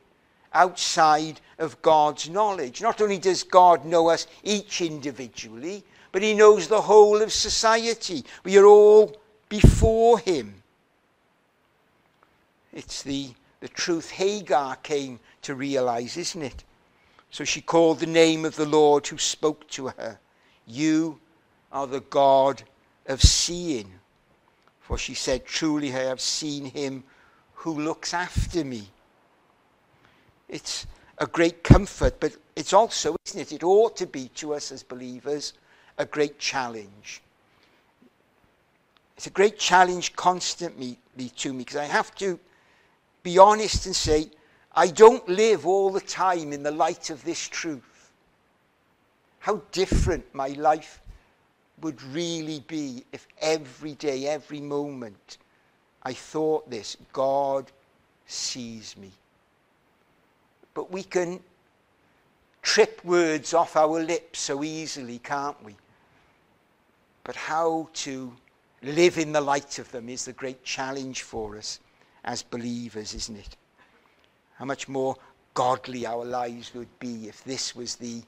outside 0.53 1.39
of 1.57 1.81
God's 1.81 2.29
knowledge. 2.29 2.81
Not 2.81 3.01
only 3.01 3.17
does 3.17 3.43
God 3.43 3.85
know 3.85 4.09
us 4.09 4.27
each 4.43 4.81
individually, 4.81 5.83
but 6.11 6.21
he 6.21 6.33
knows 6.33 6.67
the 6.67 6.81
whole 6.81 7.21
of 7.21 7.31
society. 7.31 8.25
We 8.43 8.57
are 8.57 8.65
all 8.65 9.15
before 9.49 10.19
him. 10.19 10.60
It's 12.73 13.03
the, 13.03 13.33
the 13.59 13.67
truth 13.67 14.11
Hagar 14.11 14.75
came 14.77 15.19
to 15.43 15.55
realize, 15.55 16.17
isn't 16.17 16.41
it? 16.41 16.63
So 17.29 17.43
she 17.43 17.61
called 17.61 17.99
the 17.99 18.05
name 18.05 18.45
of 18.45 18.55
the 18.55 18.65
Lord 18.65 19.07
who 19.07 19.17
spoke 19.17 19.67
to 19.69 19.87
her. 19.87 20.19
You 20.65 21.19
are 21.71 21.87
the 21.87 22.01
God 22.01 22.63
of 23.05 23.21
seeing. 23.21 23.93
For 24.79 24.97
she 24.97 25.13
said, 25.13 25.45
Truly 25.45 25.93
I 25.93 25.99
have 25.99 26.21
seen 26.21 26.65
him 26.65 27.03
who 27.53 27.79
looks 27.81 28.13
after 28.13 28.63
me. 28.63 28.87
It's 30.49 30.85
a 31.17 31.27
great 31.27 31.63
comfort, 31.63 32.19
but 32.19 32.35
it's 32.55 32.73
also, 32.73 33.15
isn't 33.25 33.39
it? 33.39 33.51
It 33.53 33.63
ought 33.63 33.95
to 33.97 34.07
be 34.07 34.27
to 34.35 34.53
us 34.53 34.71
as 34.71 34.83
believers 34.83 35.53
a 35.97 36.05
great 36.05 36.39
challenge. 36.39 37.21
It's 39.15 39.27
a 39.27 39.31
great 39.31 39.59
challenge 39.59 40.15
constantly 40.15 40.97
to 41.37 41.53
me 41.53 41.59
because 41.59 41.75
I 41.75 41.85
have 41.85 42.13
to 42.15 42.39
be 43.23 43.37
honest 43.37 43.85
and 43.85 43.95
say, 43.95 44.29
I 44.73 44.87
don't 44.87 45.27
live 45.27 45.65
all 45.65 45.91
the 45.91 46.01
time 46.01 46.53
in 46.53 46.63
the 46.63 46.71
light 46.71 47.09
of 47.09 47.23
this 47.23 47.47
truth. 47.47 48.11
How 49.39 49.61
different 49.71 50.33
my 50.33 50.49
life 50.49 51.01
would 51.81 52.01
really 52.03 52.63
be 52.67 53.03
if 53.11 53.27
every 53.41 53.95
day, 53.95 54.27
every 54.27 54.61
moment, 54.61 55.37
I 56.03 56.13
thought 56.13 56.69
this 56.69 56.95
God 57.11 57.71
sees 58.27 58.95
me. 58.97 59.11
But 60.73 60.91
we 60.91 61.03
can 61.03 61.41
trip 62.61 63.03
words 63.03 63.53
off 63.53 63.75
our 63.75 64.01
lips 64.01 64.39
so 64.39 64.63
easily, 64.63 65.19
can't 65.19 65.61
we? 65.63 65.75
But 67.23 67.35
how 67.35 67.89
to 67.93 68.33
live 68.83 69.17
in 69.17 69.31
the 69.31 69.41
light 69.41 69.79
of 69.79 69.91
them 69.91 70.07
is 70.07 70.25
the 70.25 70.33
great 70.33 70.63
challenge 70.63 71.23
for 71.23 71.57
us 71.57 71.79
as 72.23 72.43
believers, 72.43 73.13
isn't 73.13 73.37
it? 73.37 73.55
How 74.57 74.65
much 74.65 74.87
more 74.87 75.15
godly 75.53 76.05
our 76.05 76.23
lives 76.23 76.73
would 76.73 76.99
be 76.99 77.27
if 77.27 77.43
this 77.43 77.75
was 77.75 77.95
the, 77.95 78.21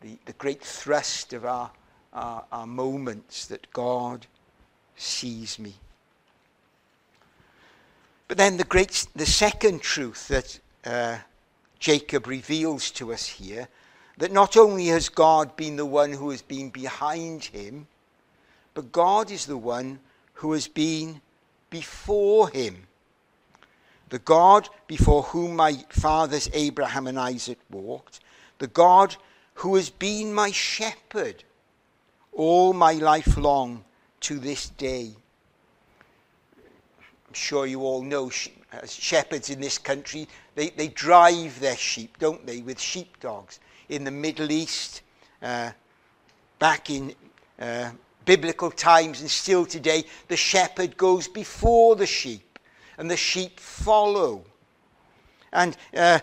the, 0.00 0.18
the 0.26 0.32
great 0.34 0.62
thrust 0.62 1.32
of 1.32 1.44
our, 1.44 1.70
our, 2.12 2.44
our 2.52 2.66
moments 2.66 3.46
that 3.46 3.72
God 3.72 4.26
sees 4.96 5.58
me. 5.58 5.74
But 8.28 8.38
then 8.38 8.56
the 8.56 8.64
great, 8.64 9.06
the 9.14 9.26
second 9.26 9.82
truth 9.82 10.28
that 10.28 10.60
uh, 10.84 11.18
Jacob 11.78 12.26
reveals 12.26 12.90
to 12.92 13.12
us 13.12 13.26
here, 13.26 13.68
that 14.18 14.32
not 14.32 14.56
only 14.56 14.86
has 14.86 15.08
God 15.08 15.56
been 15.56 15.76
the 15.76 15.86
one 15.86 16.12
who 16.12 16.30
has 16.30 16.42
been 16.42 16.70
behind 16.70 17.44
him, 17.44 17.86
but 18.74 18.92
God 18.92 19.30
is 19.30 19.46
the 19.46 19.56
one 19.56 19.98
who 20.34 20.52
has 20.52 20.68
been 20.68 21.20
before 21.70 22.48
him. 22.50 22.86
The 24.12 24.18
God 24.18 24.68
before 24.86 25.22
whom 25.22 25.56
my 25.56 25.72
fathers 25.88 26.50
Abraham 26.52 27.06
and 27.06 27.18
Isaac 27.18 27.58
walked, 27.70 28.20
the 28.58 28.66
God 28.66 29.16
who 29.54 29.74
has 29.76 29.88
been 29.88 30.34
my 30.34 30.50
shepherd 30.50 31.44
all 32.30 32.74
my 32.74 32.92
life 32.92 33.38
long 33.38 33.84
to 34.20 34.38
this 34.38 34.68
day. 34.68 35.12
I'm 36.58 37.32
sure 37.32 37.64
you 37.64 37.80
all 37.80 38.02
know 38.02 38.30
shepherds 38.86 39.48
in 39.48 39.62
this 39.62 39.78
country, 39.78 40.28
they, 40.56 40.68
they 40.68 40.88
drive 40.88 41.58
their 41.58 41.78
sheep, 41.78 42.18
don't 42.18 42.46
they, 42.46 42.60
with 42.60 42.78
sheepdogs. 42.78 43.60
In 43.88 44.04
the 44.04 44.10
Middle 44.10 44.52
East, 44.52 45.00
uh, 45.40 45.70
back 46.58 46.90
in 46.90 47.14
uh, 47.58 47.92
biblical 48.26 48.70
times 48.70 49.22
and 49.22 49.30
still 49.30 49.64
today, 49.64 50.04
the 50.28 50.36
shepherd 50.36 50.98
goes 50.98 51.28
before 51.28 51.96
the 51.96 52.04
sheep 52.04 52.51
and 52.98 53.10
the 53.10 53.16
sheep 53.16 53.58
follow. 53.58 54.44
And 55.52 55.76
uh, 55.96 56.20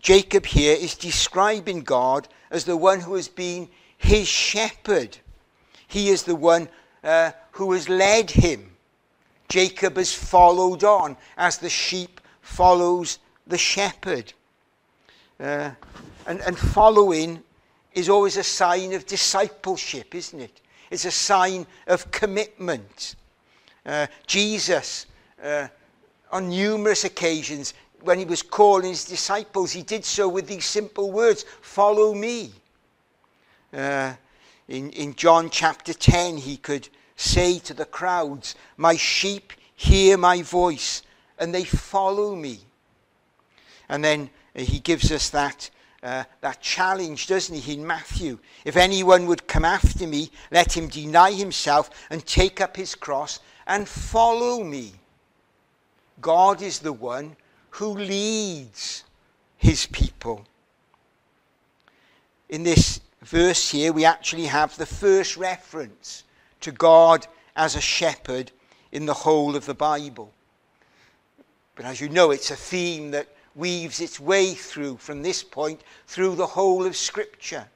Jacob 0.00 0.46
here 0.46 0.76
is 0.78 0.94
describing 0.94 1.80
God 1.80 2.28
as 2.50 2.64
the 2.64 2.76
one 2.76 3.00
who 3.00 3.14
has 3.14 3.28
been 3.28 3.68
his 3.96 4.28
shepherd. 4.28 5.18
He 5.88 6.08
is 6.08 6.22
the 6.22 6.36
one 6.36 6.68
uh, 7.02 7.32
who 7.52 7.72
has 7.72 7.88
led 7.88 8.30
him. 8.30 8.72
Jacob 9.48 9.96
has 9.96 10.12
followed 10.12 10.84
on 10.84 11.16
as 11.36 11.58
the 11.58 11.70
sheep 11.70 12.20
follows 12.40 13.18
the 13.46 13.58
shepherd. 13.58 14.32
Uh, 15.38 15.70
and, 16.26 16.40
and 16.40 16.58
following 16.58 17.42
is 17.92 18.08
always 18.08 18.36
a 18.36 18.42
sign 18.42 18.92
of 18.92 19.06
discipleship, 19.06 20.14
isn't 20.14 20.40
it? 20.40 20.60
It's 20.90 21.04
a 21.04 21.10
sign 21.10 21.66
of 21.86 22.10
commitment. 22.10 23.16
Uh, 23.84 24.06
Jesus, 24.26 25.06
uh, 25.42 25.68
on 26.30 26.48
numerous 26.48 27.04
occasions, 27.04 27.74
when 28.00 28.18
he 28.18 28.24
was 28.24 28.42
calling 28.42 28.90
his 28.90 29.04
disciples, 29.04 29.72
he 29.72 29.82
did 29.82 30.04
so 30.04 30.28
with 30.28 30.46
these 30.46 30.64
simple 30.64 31.10
words 31.10 31.44
Follow 31.60 32.14
me. 32.14 32.52
Uh, 33.72 34.14
in, 34.68 34.90
in 34.90 35.14
John 35.14 35.50
chapter 35.50 35.92
10, 35.92 36.38
he 36.38 36.56
could 36.56 36.88
say 37.16 37.58
to 37.60 37.74
the 37.74 37.84
crowds, 37.84 38.54
My 38.76 38.96
sheep 38.96 39.52
hear 39.74 40.16
my 40.16 40.42
voice 40.42 41.02
and 41.38 41.54
they 41.54 41.64
follow 41.64 42.34
me. 42.34 42.60
And 43.88 44.02
then 44.02 44.30
he 44.54 44.80
gives 44.80 45.12
us 45.12 45.30
that, 45.30 45.70
uh, 46.02 46.24
that 46.40 46.60
challenge, 46.60 47.26
doesn't 47.26 47.54
he, 47.54 47.74
in 47.74 47.86
Matthew? 47.86 48.38
If 48.64 48.76
anyone 48.76 49.26
would 49.26 49.46
come 49.46 49.64
after 49.64 50.06
me, 50.06 50.30
let 50.50 50.76
him 50.76 50.88
deny 50.88 51.32
himself 51.32 51.90
and 52.10 52.24
take 52.24 52.60
up 52.60 52.76
his 52.76 52.94
cross 52.94 53.40
and 53.66 53.88
follow 53.88 54.64
me. 54.64 54.94
God 56.20 56.62
is 56.62 56.78
the 56.78 56.92
one 56.92 57.36
who 57.70 57.88
leads 57.88 59.04
his 59.56 59.86
people. 59.86 60.44
In 62.48 62.62
this 62.62 63.00
verse 63.22 63.70
here, 63.70 63.92
we 63.92 64.04
actually 64.04 64.46
have 64.46 64.76
the 64.76 64.86
first 64.86 65.36
reference 65.36 66.24
to 66.60 66.72
God 66.72 67.26
as 67.56 67.74
a 67.74 67.80
shepherd 67.80 68.52
in 68.92 69.06
the 69.06 69.14
whole 69.14 69.56
of 69.56 69.66
the 69.66 69.74
Bible. 69.74 70.32
But 71.74 71.84
as 71.84 72.00
you 72.00 72.08
know, 72.08 72.30
it's 72.30 72.50
a 72.50 72.56
theme 72.56 73.10
that 73.10 73.28
weaves 73.54 74.00
its 74.00 74.20
way 74.20 74.54
through 74.54 74.98
from 74.98 75.22
this 75.22 75.42
point 75.42 75.80
through 76.06 76.36
the 76.36 76.46
whole 76.46 76.86
of 76.86 76.96
Scripture. 76.96 77.66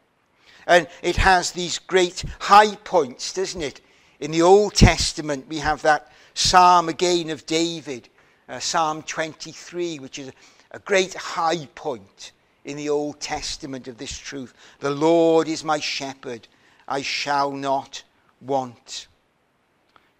And 0.67 0.87
it 1.03 1.17
has 1.17 1.51
these 1.51 1.79
great 1.79 2.25
high 2.39 2.77
points, 2.77 3.33
doesn't 3.33 3.63
it? 3.63 3.81
In 4.21 4.31
the 4.31 4.43
Old 4.43 4.75
Testament, 4.75 5.49
we 5.49 5.59
have 5.59 5.83
that 5.83 6.13
psalm 6.35 6.89
again 6.89 7.31
of 7.31 7.47
David, 7.47 8.09
uh, 8.51 8.59
Psalm 8.59 9.03
23, 9.03 10.01
which 10.01 10.19
is 10.19 10.33
a 10.73 10.79
great 10.81 11.15
high 11.15 11.67
point 11.75 12.33
in 12.65 12.77
the 12.77 12.89
Old 12.89 13.21
Testament 13.21 13.87
of 13.87 13.97
this 13.97 14.17
truth. 14.17 14.53
The 14.81 14.91
Lord 14.91 15.49
is 15.49 15.65
my 15.65 15.79
shepherd, 15.79 16.49
I 16.89 17.03
shall 17.03 17.53
not 17.53 18.03
want. 18.41 19.07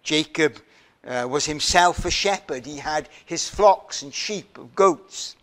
Jacob 0.01 0.57
uh, 1.05 1.27
was 1.29 1.45
himself 1.45 2.05
a 2.05 2.11
shepherd. 2.11 2.65
He 2.65 2.77
had 2.77 3.09
his 3.25 3.49
flocks 3.49 4.01
and 4.01 4.13
sheep 4.13 4.57
of 4.57 4.75
goats. 4.75 5.35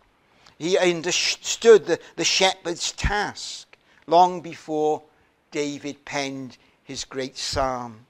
He 0.57 0.77
understood 0.77 1.85
the, 1.85 1.99
the 2.15 2.25
shepherd's 2.25 2.91
task 2.93 3.77
long 4.07 4.41
before 4.41 5.03
David 5.51 6.03
penned 6.05 6.57
his 6.83 7.05
great 7.05 7.37
psalm. 7.37 8.07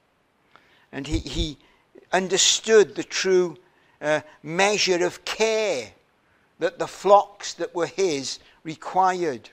And 0.91 1.05
he, 1.05 1.19
he 1.19 1.57
understood 2.11 2.95
the 2.95 3.03
true 3.03 3.57
uh, 4.01 4.21
measure 4.43 5.05
of 5.05 5.23
care 5.25 5.89
that 6.59 6.79
the 6.79 6.87
flocks 6.87 7.53
that 7.53 7.73
were 7.73 7.87
his 7.87 8.39
required. 8.63 9.49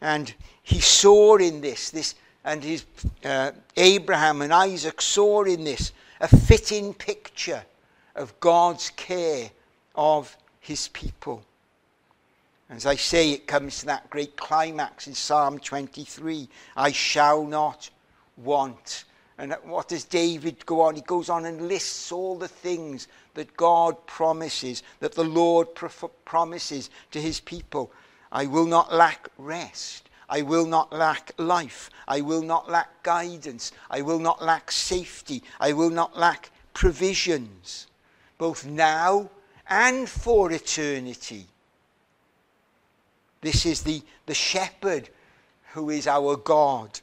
And 0.00 0.32
he 0.62 0.80
saw 0.80 1.36
in 1.36 1.60
this, 1.60 1.90
this 1.90 2.14
and 2.44 2.62
his, 2.62 2.84
uh, 3.24 3.52
Abraham 3.76 4.42
and 4.42 4.52
Isaac 4.52 5.00
saw 5.00 5.42
in 5.42 5.64
this 5.64 5.92
a 6.20 6.28
fitting 6.28 6.94
picture 6.94 7.64
of 8.14 8.38
God's 8.40 8.90
care 8.90 9.50
of 9.94 10.36
his 10.60 10.88
people. 10.88 11.44
As 12.70 12.86
I 12.86 12.96
say, 12.96 13.32
it 13.32 13.46
comes 13.46 13.80
to 13.80 13.86
that 13.86 14.10
great 14.10 14.36
climax 14.36 15.06
in 15.06 15.14
Psalm 15.14 15.58
23 15.58 16.48
I 16.76 16.92
shall 16.92 17.44
not 17.44 17.90
want. 18.36 19.04
And 19.38 19.54
what 19.64 19.88
does 19.88 20.04
David 20.04 20.64
go 20.64 20.80
on? 20.80 20.94
He 20.94 21.02
goes 21.02 21.28
on 21.28 21.44
and 21.44 21.68
lists 21.68 22.10
all 22.10 22.36
the 22.36 22.48
things 22.48 23.06
that 23.34 23.56
God 23.56 24.06
promises, 24.06 24.82
that 25.00 25.14
the 25.14 25.24
Lord 25.24 25.68
promises 26.24 26.90
to 27.10 27.20
his 27.20 27.40
people. 27.40 27.92
I 28.32 28.46
will 28.46 28.64
not 28.64 28.94
lack 28.94 29.28
rest. 29.36 30.08
I 30.28 30.42
will 30.42 30.66
not 30.66 30.92
lack 30.92 31.32
life. 31.36 31.90
I 32.08 32.22
will 32.22 32.42
not 32.42 32.70
lack 32.70 33.02
guidance. 33.02 33.72
I 33.90 34.02
will 34.02 34.18
not 34.18 34.42
lack 34.42 34.72
safety. 34.72 35.42
I 35.60 35.72
will 35.72 35.90
not 35.90 36.18
lack 36.18 36.50
provisions, 36.72 37.86
both 38.38 38.66
now 38.66 39.30
and 39.68 40.08
for 40.08 40.50
eternity. 40.50 41.46
This 43.40 43.66
is 43.66 43.82
the, 43.82 44.02
the 44.24 44.34
shepherd 44.34 45.08
who 45.72 45.90
is 45.90 46.06
our 46.06 46.36
God. 46.36 47.00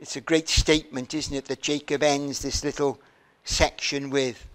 It's 0.00 0.16
a 0.16 0.22
great 0.22 0.48
statement, 0.48 1.12
isn't 1.12 1.36
it, 1.36 1.44
that 1.44 1.60
Jacob 1.60 2.02
ends 2.02 2.40
this 2.40 2.64
little 2.64 2.98
section 3.44 4.08
with. 4.08 4.46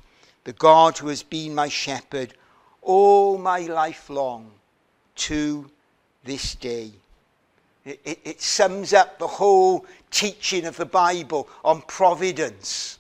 The 0.44 0.54
God 0.54 0.98
who 0.98 1.08
has 1.10 1.22
been 1.22 1.54
my 1.54 1.70
shepherd 1.70 2.34
all 2.82 3.38
my 3.38 3.60
life 3.60 4.10
long 4.10 4.50
to 5.16 5.70
this 6.24 6.56
day. 6.56 6.92
It, 7.86 8.02
it, 8.04 8.20
it, 8.24 8.42
sums 8.42 8.92
up 8.92 9.20
the 9.20 9.28
whole 9.28 9.86
teaching 10.10 10.66
of 10.66 10.78
the 10.78 10.86
Bible 10.86 11.48
on 11.64 11.84
providence. 11.84 12.98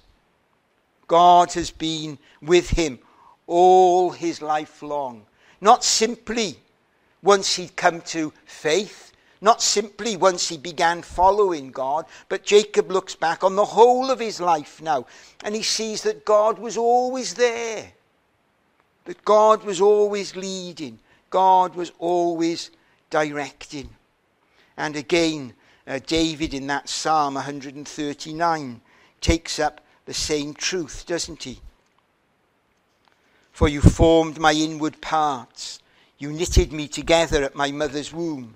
God 1.07 1.51
has 1.53 1.71
been 1.71 2.19
with 2.43 2.69
him 2.69 2.99
all 3.47 4.11
his 4.11 4.43
life 4.43 4.83
long. 4.83 5.25
Not 5.61 5.83
simply 5.83 6.59
once 7.23 7.55
he'd 7.55 7.75
come 7.75 8.01
to 8.01 8.31
faith, 8.45 9.11
not 9.41 9.61
simply 9.61 10.15
once 10.15 10.49
he 10.49 10.57
began 10.57 11.01
following 11.01 11.71
God, 11.71 12.05
but 12.29 12.43
Jacob 12.43 12.91
looks 12.91 13.15
back 13.15 13.43
on 13.43 13.55
the 13.55 13.65
whole 13.65 14.09
of 14.09 14.19
his 14.19 14.39
life 14.39 14.81
now 14.81 15.05
and 15.43 15.53
he 15.53 15.61
sees 15.61 16.03
that 16.03 16.25
God 16.25 16.57
was 16.59 16.77
always 16.77 17.33
there 17.33 17.91
that 19.05 19.23
God 19.23 19.63
was 19.63 19.79
always 19.79 20.35
leading, 20.35 20.99
God 21.29 21.75
was 21.75 21.91
always 21.99 22.71
directing. 23.09 23.89
And 24.77 24.95
again, 24.95 25.53
uh, 25.87 25.99
David 26.05 26.53
in 26.53 26.67
that 26.67 26.89
Psalm 26.89 27.35
139 27.35 28.81
takes 29.21 29.59
up 29.59 29.81
the 30.05 30.13
same 30.13 30.53
truth, 30.53 31.05
doesn't 31.07 31.43
he? 31.43 31.61
For 33.51 33.69
you 33.69 33.79
formed 33.79 34.39
my 34.39 34.51
inward 34.51 34.99
parts, 35.01 35.79
you 36.17 36.31
knitted 36.31 36.73
me 36.73 36.87
together 36.87 37.43
at 37.43 37.55
my 37.55 37.71
mother's 37.71 38.11
womb. 38.11 38.55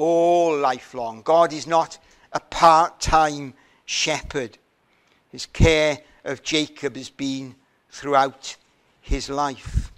all 0.00 0.56
life 0.56 0.94
long. 0.94 1.20
God 1.20 1.52
is 1.52 1.66
not 1.66 1.98
a 2.32 2.40
part 2.40 3.00
time 3.00 3.52
shepherd. 3.84 4.56
His 5.30 5.44
care 5.44 5.98
of 6.24 6.42
Jacob 6.42 6.96
has 6.96 7.10
been 7.10 7.54
throughout 7.90 8.56
his 9.02 9.28
life. 9.28 9.92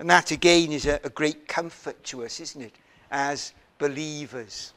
And 0.00 0.10
that 0.10 0.32
again 0.32 0.72
is 0.72 0.86
a, 0.86 0.98
a 1.04 1.10
great 1.10 1.46
comfort 1.46 2.02
to 2.04 2.24
us, 2.24 2.40
isn't 2.40 2.62
it, 2.62 2.74
as 3.12 3.52
believers. 3.78 4.72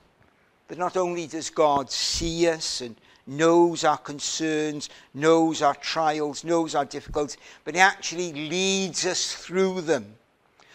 That 0.67 0.77
not 0.77 0.95
only 0.95 1.25
does 1.25 1.49
God 1.49 1.89
see 1.89 2.47
us 2.47 2.81
and 2.81 2.95
knows 3.25 3.83
our 3.83 3.97
concerns, 3.97 4.89
knows 5.15 5.63
our 5.63 5.75
trials, 5.75 6.43
knows 6.43 6.75
our 6.75 6.85
difficulties, 6.85 7.37
but 7.63 7.73
He 7.73 7.81
actually 7.81 8.31
leads 8.31 9.07
us 9.07 9.33
through 9.33 9.81
them 9.81 10.17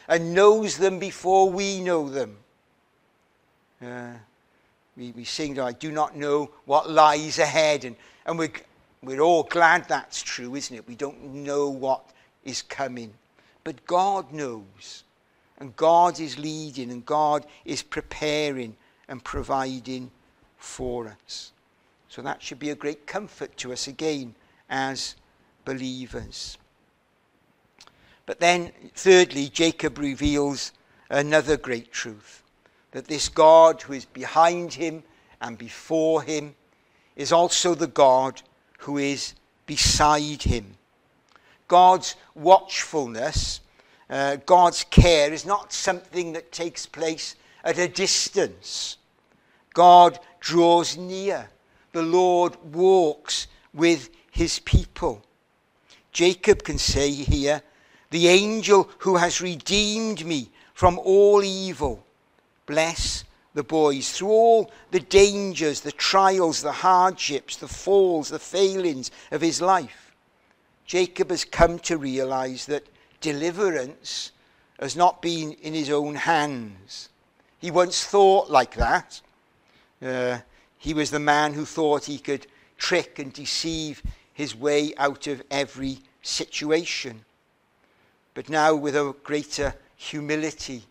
and 0.09 0.35
knows 0.35 0.77
them 0.77 0.99
before 0.99 1.49
we 1.49 1.81
know 1.81 2.09
them. 2.09 2.39
Uh, 3.85 4.13
we, 4.97 5.13
we 5.13 5.25
sing, 5.25 5.59
I 5.61 5.73
do 5.73 5.93
not 5.93 6.17
know 6.17 6.51
what 6.65 6.91
lies 6.91 7.39
ahead. 7.39 7.85
And, 7.85 7.97
and 8.27 8.39
we're, 8.39 8.53
we're 9.03 9.21
all 9.21 9.45
glad 9.45 9.89
that's 9.89 10.23
true, 10.23 10.55
isn't 10.57 10.75
it? 10.77 10.89
We 10.89 10.97
don't 10.97 11.23
know 11.35 11.69
what 11.69 12.05
is 12.45 12.63
coming. 12.63 13.15
But 13.63 13.87
God 13.87 14.33
knows. 14.33 15.05
And 15.59 15.75
God 15.77 16.21
is 16.21 16.39
leading 16.39 16.91
and 16.91 17.05
God 17.05 17.47
is 17.65 17.83
preparing 17.83 18.77
and 19.09 19.23
providing 19.23 20.11
for 20.57 21.17
us. 21.25 21.53
So 22.09 22.23
that 22.23 22.43
should 22.43 22.59
be 22.59 22.71
a 22.71 22.75
great 22.75 23.07
comfort 23.07 23.57
to 23.59 23.73
us 23.73 23.87
again 23.87 24.35
as 24.69 25.15
believers. 25.65 26.59
But 28.27 28.41
then, 28.41 28.73
thirdly, 28.95 29.49
Jacob 29.49 29.99
reveals 29.99 30.73
another 31.11 31.57
great 31.57 31.93
truth 31.93 32.43
that 32.93 33.07
this 33.07 33.29
God 33.29 33.83
who 33.83 33.93
is 33.93 34.05
behind 34.05 34.75
him 34.75 35.03
and 35.41 35.59
before 35.59 36.23
him 36.23 36.55
is 37.17 37.33
also 37.33 37.75
the 37.75 37.87
God 37.87 38.43
who 38.79 38.99
is 38.99 39.35
beside 39.67 40.43
him. 40.43 40.77
God's 41.67 42.17
watchfulness, 42.35 43.61
uh, 44.09 44.37
God's 44.47 44.85
care 44.85 45.33
is 45.33 45.45
not 45.45 45.73
something 45.73 46.33
that 46.33 46.51
takes 46.51 46.87
place 46.87 47.35
at 47.63 47.79
a 47.79 47.89
distance. 47.89 48.97
God 49.75 50.19
draws 50.41 50.97
near. 50.97 51.51
The 51.93 52.03
Lord 52.03 52.57
walks 52.75 53.49
with 53.75 54.11
his 54.31 54.61
people. 54.61 55.23
Jacob 56.13 56.63
can 56.63 56.79
say 56.79 57.11
here, 57.11 57.63
the 58.11 58.29
angel 58.29 58.89
who 58.99 59.17
has 59.17 59.41
redeemed 59.41 60.25
me 60.25 60.51
from 60.73 60.99
all 60.99 61.43
evil. 61.43 62.05
Bless 62.69 63.25
the 63.55 63.65
boys 63.65 64.13
through 64.13 64.29
all 64.29 64.71
the 64.91 65.01
dangers, 65.01 65.81
the 65.81 65.91
trials, 65.91 66.61
the 66.61 66.71
hardships, 66.71 67.57
the 67.57 67.67
falls, 67.67 68.29
the 68.29 68.39
failings 68.39 69.11
of 69.33 69.41
his 69.41 69.63
life. 69.63 70.15
Jacob 70.85 71.31
has 71.31 71.47
come 71.47 71.79
to 71.79 71.97
realize 71.97 72.67
that 72.67 72.87
deliverance 73.23 74.33
has 74.79 74.95
not 74.95 75.23
been 75.23 75.53
in 75.55 75.73
his 75.73 75.89
own 75.89 76.15
hands. 76.15 77.09
He 77.59 77.71
once 77.71 78.05
thought 78.05 78.51
like 78.51 78.75
that. 78.75 79.23
Uh, 80.03 80.39
he 80.77 80.93
was 80.93 81.11
the 81.11 81.19
man 81.19 81.55
who 81.55 81.65
thought 81.65 82.05
he 82.05 82.19
could 82.19 82.47
trick 82.77 83.19
and 83.19 83.33
deceive 83.33 84.03
his 84.35 84.55
way 84.55 84.93
out 84.99 85.27
of 85.27 85.43
every 85.51 86.01
situation. 86.21 87.25
But 88.35 88.51
now, 88.51 88.75
with 88.75 88.95
a 88.95 89.15
greater 89.25 89.75
humility, 89.97 90.83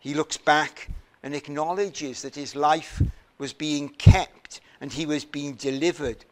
he 0.00 0.14
looks 0.14 0.38
back 0.38 0.88
and 1.22 1.34
acknowledges 1.34 2.22
that 2.22 2.34
his 2.34 2.56
life 2.56 3.02
was 3.38 3.52
being 3.52 3.88
kept 3.88 4.60
and 4.80 4.92
he 4.92 5.06
was 5.06 5.24
being 5.24 5.54
delivered 5.54 6.24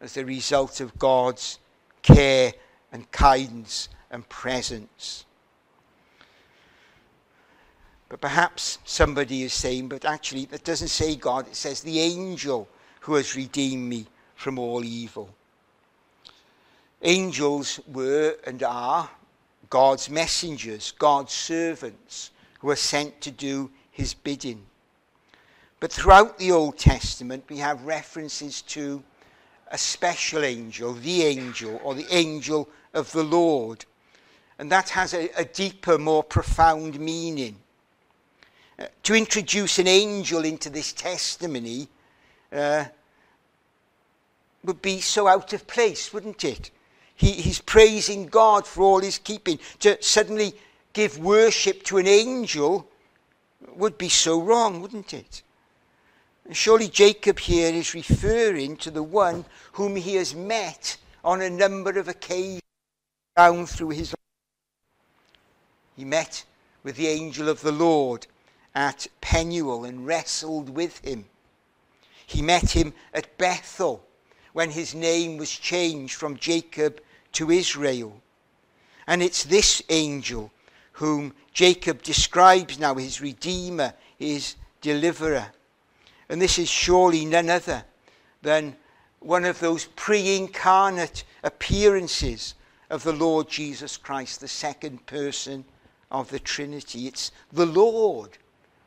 as 0.00 0.16
a 0.16 0.24
result 0.24 0.80
of 0.80 0.98
God's 0.98 1.58
care 2.02 2.52
and 2.92 3.10
kindness 3.10 3.88
and 4.10 4.28
presence. 4.28 5.24
But 8.08 8.20
perhaps 8.20 8.78
somebody 8.84 9.42
is 9.42 9.52
saying, 9.52 9.88
but 9.88 10.04
actually, 10.04 10.44
that 10.46 10.64
doesn't 10.64 10.88
say 10.88 11.16
God, 11.16 11.48
it 11.48 11.56
says 11.56 11.80
the 11.80 12.00
angel 12.00 12.68
who 13.00 13.14
has 13.14 13.34
redeemed 13.34 13.88
me 13.88 14.06
from 14.36 14.58
all 14.58 14.84
evil. 14.84 15.34
Angels 17.02 17.80
were 17.92 18.36
and 18.46 18.62
are 18.62 19.10
God's 19.68 20.08
messengers, 20.08 20.92
God's 20.92 21.32
servants, 21.32 22.30
who 22.60 22.70
are 22.70 22.76
sent 22.76 23.20
to 23.22 23.30
do 23.30 23.70
his 23.96 24.12
bidding. 24.12 24.62
But 25.80 25.90
throughout 25.90 26.38
the 26.38 26.52
Old 26.52 26.76
Testament, 26.76 27.44
we 27.48 27.56
have 27.58 27.82
references 27.84 28.60
to 28.62 29.02
a 29.68 29.78
special 29.78 30.44
angel, 30.44 30.92
the 30.92 31.22
angel, 31.22 31.80
or 31.82 31.94
the 31.94 32.06
angel 32.14 32.68
of 32.92 33.10
the 33.12 33.24
Lord. 33.24 33.86
And 34.58 34.70
that 34.70 34.90
has 34.90 35.14
a, 35.14 35.30
a 35.36 35.46
deeper, 35.46 35.96
more 35.96 36.22
profound 36.22 37.00
meaning. 37.00 37.56
Uh, 38.78 38.84
to 39.02 39.14
introduce 39.14 39.78
an 39.78 39.88
angel 39.88 40.44
into 40.44 40.68
this 40.68 40.92
testimony 40.92 41.88
uh, 42.52 42.84
would 44.62 44.82
be 44.82 45.00
so 45.00 45.26
out 45.26 45.54
of 45.54 45.66
place, 45.66 46.12
wouldn't 46.12 46.44
it? 46.44 46.70
He, 47.14 47.32
he's 47.32 47.62
praising 47.62 48.26
God 48.26 48.66
for 48.66 48.82
all 48.82 49.00
his 49.00 49.16
keeping. 49.16 49.58
To 49.80 49.96
suddenly 50.02 50.54
give 50.92 51.18
worship 51.18 51.82
to 51.84 51.96
an 51.96 52.06
angel 52.06 52.90
would 53.74 53.98
be 53.98 54.08
so 54.08 54.40
wrong, 54.40 54.80
wouldn't 54.80 55.12
it? 55.12 55.42
Surely 56.52 56.88
Jacob 56.88 57.38
here 57.40 57.72
is 57.72 57.94
referring 57.94 58.76
to 58.76 58.90
the 58.90 59.02
one 59.02 59.44
whom 59.72 59.96
he 59.96 60.14
has 60.14 60.34
met 60.34 60.96
on 61.24 61.42
a 61.42 61.50
number 61.50 61.98
of 61.98 62.08
occasions 62.08 62.62
down 63.36 63.66
through 63.66 63.90
his 63.90 64.12
life. 64.12 64.16
He 65.96 66.04
met 66.04 66.44
with 66.82 66.96
the 66.96 67.08
angel 67.08 67.48
of 67.48 67.62
the 67.62 67.72
Lord 67.72 68.26
at 68.74 69.08
Penuel 69.20 69.84
and 69.84 70.06
wrestled 70.06 70.70
with 70.70 71.04
him. 71.04 71.24
He 72.26 72.42
met 72.42 72.70
him 72.70 72.92
at 73.12 73.36
Bethel 73.38 74.06
when 74.52 74.70
his 74.70 74.94
name 74.94 75.36
was 75.36 75.50
changed 75.50 76.14
from 76.14 76.36
Jacob 76.36 77.00
to 77.32 77.50
Israel. 77.50 78.20
And 79.06 79.22
it's 79.22 79.44
this 79.44 79.82
angel 79.88 80.50
whom 80.96 81.34
Jacob 81.52 82.02
describes 82.02 82.78
now 82.78 82.94
his 82.94 83.20
redeemer, 83.20 83.92
his 84.18 84.54
deliverer. 84.80 85.46
And 86.28 86.40
this 86.40 86.58
is 86.58 86.70
surely 86.70 87.26
none 87.26 87.50
other 87.50 87.84
than 88.40 88.74
one 89.20 89.44
of 89.44 89.60
those 89.60 89.84
pre 89.96 90.36
incarnate 90.36 91.24
appearances 91.42 92.54
of 92.88 93.02
the 93.02 93.12
Lord 93.12 93.48
Jesus 93.48 93.98
Christ, 93.98 94.40
the 94.40 94.48
second 94.48 95.04
person 95.04 95.66
of 96.10 96.30
the 96.30 96.38
Trinity. 96.38 97.06
It's 97.06 97.30
the 97.52 97.66
Lord 97.66 98.38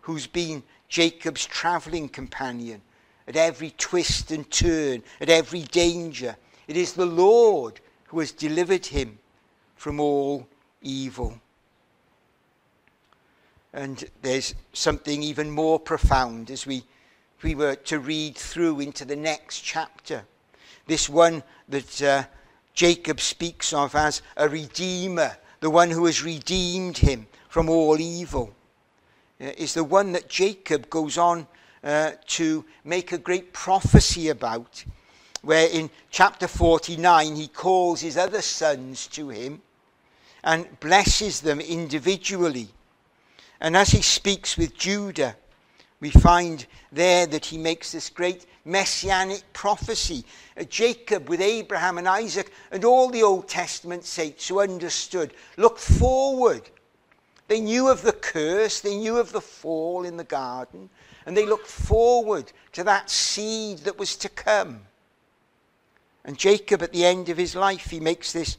who's 0.02 0.26
been 0.26 0.64
Jacob's 0.88 1.46
traveling 1.46 2.10
companion 2.10 2.82
at 3.28 3.36
every 3.36 3.76
twist 3.78 4.32
and 4.32 4.50
turn, 4.50 5.04
at 5.22 5.30
every 5.30 5.62
danger. 5.62 6.36
It 6.68 6.76
is 6.76 6.94
the 6.94 7.06
Lord 7.06 7.80
who 8.08 8.20
has 8.20 8.32
delivered 8.32 8.88
him 8.88 9.20
from 9.76 10.00
all 10.00 10.48
evil. 10.82 11.40
And 13.74 14.04
there's 14.22 14.56
something 14.74 15.22
even 15.22 15.52
more 15.52 15.80
profound 15.80 16.50
as 16.50 16.66
we 16.66 16.84
we 17.42 17.56
were 17.56 17.76
to 17.76 18.00
read 18.00 18.36
through 18.36 18.82
into 18.82 19.06
the 19.06 19.16
next 19.16 19.62
chapter. 19.62 20.26
This 20.88 21.08
one 21.08 21.44
that 21.70 22.02
uh, 22.02 22.24
Jacob 22.74 23.22
speaks 23.22 23.74
of 23.74 23.96
as 23.96 24.22
a 24.36 24.50
redeemer, 24.50 25.38
the 25.60 25.70
one 25.70 25.90
who 25.90 26.06
has 26.06 26.24
redeemed 26.24 26.98
him 26.98 27.28
from 27.48 27.70
all 27.70 28.00
evil, 28.00 28.54
uh, 29.40 29.52
is 29.58 29.74
the 29.74 29.84
one 29.84 30.12
that 30.14 30.30
Jacob 30.30 30.90
goes 30.90 31.18
on 31.18 31.48
uh, 31.84 32.12
to 32.28 32.66
make 32.84 33.12
a 33.12 33.18
great 33.18 33.54
prophecy 33.54 34.30
about, 34.30 34.84
where 35.42 35.70
in 35.70 35.90
chapter 36.10 36.48
49 36.48 37.36
he 37.36 37.48
calls 37.48 38.02
his 38.02 38.18
other 38.18 38.42
sons 38.42 39.08
to 39.08 39.30
him 39.30 39.62
and 40.44 40.80
blesses 40.80 41.42
them 41.42 41.62
individually. 41.62 42.70
And 43.62 43.76
as 43.76 43.90
he 43.90 44.02
speaks 44.02 44.58
with 44.58 44.78
Judah, 44.78 45.36
we 46.00 46.10
find 46.10 46.66
there 46.92 47.28
that 47.28 47.46
he 47.46 47.58
makes 47.58 47.92
this 47.92 48.10
great 48.10 48.46
messianic 48.64 49.44
prophecy. 49.52 50.24
Uh, 50.58 50.64
Jacob 50.64 51.28
with 51.28 51.42
Abraham 51.42 51.98
and 51.98 52.08
Isaac 52.08 52.52
and 52.72 52.86
all 52.86 53.10
the 53.10 53.24
Old 53.24 53.50
Testament 53.50 54.06
saints 54.06 54.48
who 54.48 54.62
understood, 54.62 55.34
looked 55.58 55.82
forward. 55.82 56.70
They 57.48 57.60
knew 57.60 57.90
of 57.90 58.02
the 58.02 58.14
curse, 58.14 58.80
they 58.80 58.96
knew 58.96 59.18
of 59.18 59.32
the 59.32 59.42
fall 59.42 60.06
in 60.06 60.18
the 60.18 60.24
garden, 60.24 60.90
and 61.26 61.36
they 61.36 61.46
looked 61.46 61.68
forward 61.68 62.52
to 62.74 62.84
that 62.86 63.10
seed 63.10 63.80
that 63.80 64.00
was 64.00 64.16
to 64.18 64.30
come. 64.30 64.82
And 66.24 66.38
Jacob, 66.38 66.84
at 66.84 66.94
the 66.94 67.06
end 67.06 67.30
of 67.30 67.38
his 67.38 67.56
life, 67.56 67.90
he 67.90 68.00
makes 68.00 68.32
this 68.32 68.58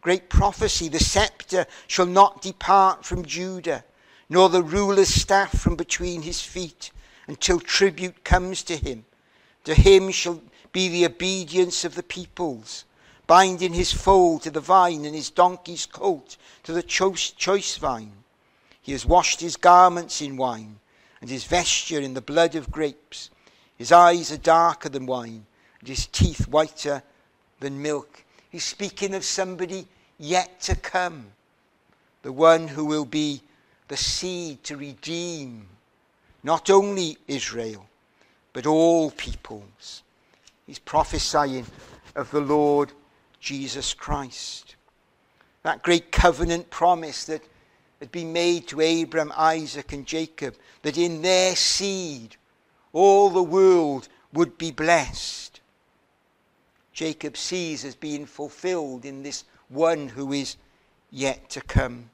great 0.00 0.28
prophecy 0.28 0.88
the 0.88 0.98
scepter 0.98 1.66
shall 1.86 2.06
not 2.06 2.42
depart 2.42 3.04
from 3.04 3.24
Judah 3.24 3.84
nor 4.32 4.48
the 4.48 4.62
ruler's 4.62 5.10
staff 5.10 5.60
from 5.60 5.76
between 5.76 6.22
his 6.22 6.40
feet, 6.40 6.90
until 7.26 7.60
tribute 7.60 8.24
comes 8.24 8.62
to 8.62 8.74
him. 8.74 9.04
To 9.64 9.74
him 9.74 10.10
shall 10.10 10.40
be 10.72 10.88
the 10.88 11.04
obedience 11.04 11.84
of 11.84 11.94
the 11.94 12.02
peoples. 12.02 12.86
binding 13.26 13.74
his 13.74 13.92
foal 13.92 14.38
to 14.38 14.50
the 14.50 14.60
vine 14.60 15.04
and 15.04 15.14
his 15.14 15.30
donkey's 15.30 15.86
colt 15.86 16.36
to 16.62 16.72
the 16.72 16.82
choice, 16.82 17.30
choice 17.30 17.76
vine. 17.76 18.12
He 18.80 18.92
has 18.92 19.06
washed 19.06 19.40
his 19.40 19.56
garments 19.56 20.22
in 20.22 20.36
wine 20.36 20.80
and 21.20 21.28
his 21.30 21.44
vesture 21.44 22.00
in 22.00 22.14
the 22.14 22.20
blood 22.20 22.54
of 22.54 22.70
grapes. 22.70 23.30
His 23.76 23.92
eyes 23.92 24.32
are 24.32 24.38
darker 24.38 24.88
than 24.88 25.06
wine 25.06 25.46
and 25.80 25.88
his 25.88 26.06
teeth 26.06 26.48
whiter 26.48 27.02
than 27.60 27.82
milk. 27.82 28.24
He's 28.50 28.64
speaking 28.64 29.14
of 29.14 29.24
somebody 29.24 29.86
yet 30.18 30.60
to 30.62 30.74
come, 30.74 31.26
the 32.22 32.32
one 32.32 32.68
who 32.68 32.84
will 32.84 33.04
be 33.06 33.42
the 33.92 33.98
seed 33.98 34.64
to 34.64 34.74
redeem 34.78 35.66
not 36.42 36.70
only 36.70 37.18
Israel, 37.28 37.84
but 38.54 38.64
all 38.64 39.10
peoples. 39.10 40.02
He's 40.66 40.78
prophesying 40.78 41.66
of 42.16 42.30
the 42.30 42.40
Lord 42.40 42.92
Jesus 43.38 43.92
Christ. 43.92 44.76
That 45.62 45.82
great 45.82 46.10
covenant 46.10 46.70
promise 46.70 47.26
that 47.26 47.42
had 48.00 48.10
been 48.10 48.32
made 48.32 48.66
to 48.68 48.80
Abraham, 48.80 49.30
Isaac, 49.36 49.92
and 49.92 50.06
Jacob, 50.06 50.54
that 50.80 50.96
in 50.96 51.20
their 51.20 51.54
seed 51.54 52.36
all 52.94 53.28
the 53.28 53.42
world 53.42 54.08
would 54.32 54.56
be 54.56 54.70
blessed. 54.70 55.60
Jacob 56.94 57.36
sees 57.36 57.84
as 57.84 57.94
being 57.94 58.24
fulfilled 58.24 59.04
in 59.04 59.22
this 59.22 59.44
one 59.68 60.08
who 60.08 60.32
is 60.32 60.56
yet 61.10 61.50
to 61.50 61.60
come. 61.60 62.08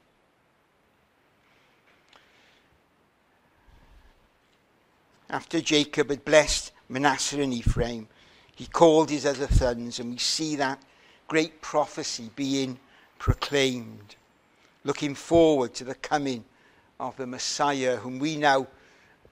After 5.29 5.61
Jacob 5.61 6.09
had 6.09 6.25
blessed 6.25 6.71
Manasseh 6.87 7.41
and 7.41 7.53
Ephraim, 7.53 8.07
he 8.55 8.65
called 8.65 9.09
his 9.09 9.25
other 9.25 9.47
sons, 9.47 9.99
and 9.99 10.11
we 10.11 10.17
see 10.17 10.55
that 10.55 10.81
great 11.27 11.61
prophecy 11.61 12.31
being 12.35 12.79
proclaimed, 13.19 14.15
looking 14.83 15.13
forward 15.13 15.73
to 15.75 15.83
the 15.83 15.95
coming 15.95 16.43
of 16.99 17.15
the 17.17 17.27
Messiah, 17.27 17.97
whom 17.97 18.17
we 18.17 18.37
now 18.37 18.67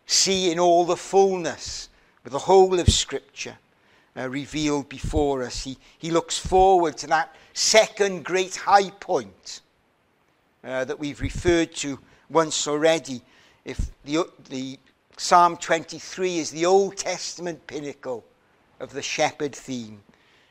see 0.06 0.52
in 0.52 0.60
all 0.60 0.86
the 0.86 0.96
fullness, 0.96 1.90
with 2.24 2.34
the 2.34 2.40
whole 2.40 2.80
of 2.80 2.90
Scripture 2.90 3.58
uh, 4.16 4.30
revealed 4.30 4.88
before 4.90 5.44
us. 5.44 5.64
He, 5.64 5.78
he 5.98 6.12
looks 6.12 6.38
forward 6.38 6.98
to 6.98 7.08
that 7.08 7.36
second 7.54 8.24
great 8.24 8.56
high 8.56 8.92
point 8.92 9.62
uh, 10.64 10.86
that 10.86 11.00
we've 11.00 11.22
referred 11.22 11.74
to 11.76 12.00
once 12.30 12.68
already. 12.68 13.22
If 13.66 13.92
the, 14.06 14.26
the 14.50 14.80
Psalm 15.20 15.58
23 15.58 16.38
is 16.38 16.52
the 16.52 16.68
Old 16.68 16.96
Testament 16.96 17.66
pinnacle 17.66 18.24
of 18.80 18.94
the 18.94 19.02
shepherd 19.02 19.56
theme. 19.56 20.04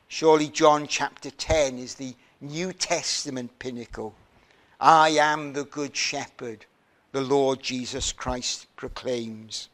Surely 0.09 0.49
John 0.49 0.89
chapter 0.89 1.31
10 1.31 1.79
is 1.79 1.95
the 1.95 2.17
New 2.41 2.73
Testament 2.73 3.57
pinnacle. 3.61 4.13
I 4.81 5.11
am 5.11 5.53
the 5.53 5.67
good 5.67 5.97
shepherd, 5.97 6.67
the 7.13 7.21
Lord 7.21 7.63
Jesus 7.63 8.11
Christ 8.11 8.67
proclaims. 8.75 9.69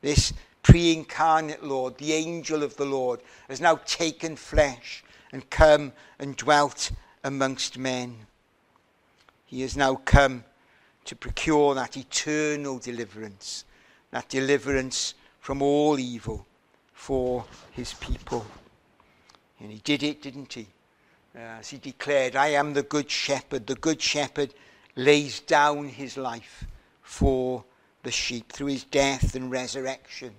This 0.00 0.32
pre 0.64 0.92
incarnate 0.92 1.62
Lord, 1.62 1.96
the 1.98 2.12
angel 2.12 2.64
of 2.64 2.76
the 2.76 2.86
Lord, 2.86 3.20
has 3.48 3.60
now 3.60 3.76
taken 3.86 4.34
flesh 4.34 5.04
and 5.30 5.48
come 5.48 5.92
and 6.18 6.36
dwelt 6.36 6.90
amongst 7.22 7.78
men. 7.78 8.26
He 9.46 9.60
has 9.60 9.76
now 9.76 9.94
come 9.94 10.42
to 11.04 11.14
procure 11.14 11.76
that 11.76 11.96
eternal 11.96 12.80
deliverance 12.80 13.64
that 14.14 14.28
deliverance 14.28 15.14
from 15.40 15.60
all 15.60 15.98
evil 15.98 16.46
for 16.92 17.44
his 17.72 17.94
people. 17.94 18.46
And 19.58 19.72
he 19.72 19.78
did 19.78 20.04
it, 20.04 20.22
didn't 20.22 20.52
he? 20.52 20.68
Uh, 21.34 21.40
as 21.58 21.70
he 21.70 21.78
declared, 21.78 22.36
I 22.36 22.50
am 22.50 22.74
the 22.74 22.84
good 22.84 23.10
shepherd. 23.10 23.66
The 23.66 23.74
good 23.74 24.00
shepherd 24.00 24.54
lays 24.94 25.40
down 25.40 25.88
his 25.88 26.16
life 26.16 26.64
for 27.02 27.64
the 28.04 28.12
sheep. 28.12 28.52
Through 28.52 28.68
his 28.68 28.84
death 28.84 29.34
and 29.34 29.50
resurrection, 29.50 30.36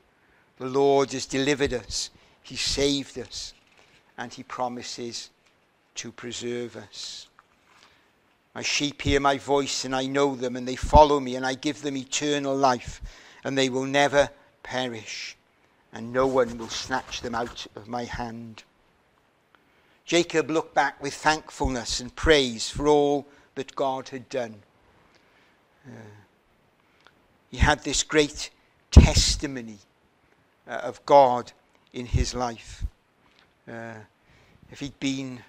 the 0.57 0.67
Lord 0.67 1.11
has 1.11 1.25
delivered 1.25 1.73
us, 1.73 2.11
he 2.43 2.55
saved 2.55 3.19
us, 3.19 3.53
and 4.17 4.33
he 4.33 4.43
promises 4.43 5.31
to 5.95 6.13
preserve 6.13 6.77
us. 6.77 7.27
My 8.55 8.61
sheep 8.61 9.01
hear 9.01 9.19
my 9.19 9.37
voice, 9.37 9.83
and 9.83 9.93
I 9.93 10.05
know 10.05 10.33
them, 10.33 10.55
and 10.55 10.65
they 10.65 10.77
follow 10.77 11.19
me, 11.19 11.35
and 11.35 11.45
I 11.45 11.55
give 11.55 11.81
them 11.81 11.97
eternal 11.97 12.55
life 12.55 13.01
and 13.45 13.55
they 13.55 13.69
will 13.69 13.85
never 13.85 14.27
perish, 14.63 15.37
and 15.93 16.11
no 16.11 16.25
one 16.25 16.57
will 16.57 16.67
snatch 16.67 17.21
them 17.21 17.35
out 17.35 17.67
of 17.75 17.87
my 17.87 18.03
hand. 18.03 18.63
Jacob 20.03 20.49
looked 20.49 20.73
back 20.73 21.01
with 21.01 21.13
thankfulness 21.13 21.99
and 21.99 22.15
praise 22.15 22.71
for 22.71 22.87
all 22.87 23.27
that 23.53 23.75
God 23.75 24.09
had 24.09 24.27
done. 24.29 24.55
Uh, 25.87 25.91
he 27.51 27.57
had 27.57 27.83
this 27.83 28.01
great 28.01 28.49
testimony 28.89 29.77
uh, 30.67 30.77
of 30.77 31.05
God 31.05 31.51
in 31.93 32.07
his 32.07 32.33
life. 32.33 32.83
Uh, 33.71 33.93
if 34.71 34.79
he'd 34.79 34.99
been 34.99 35.39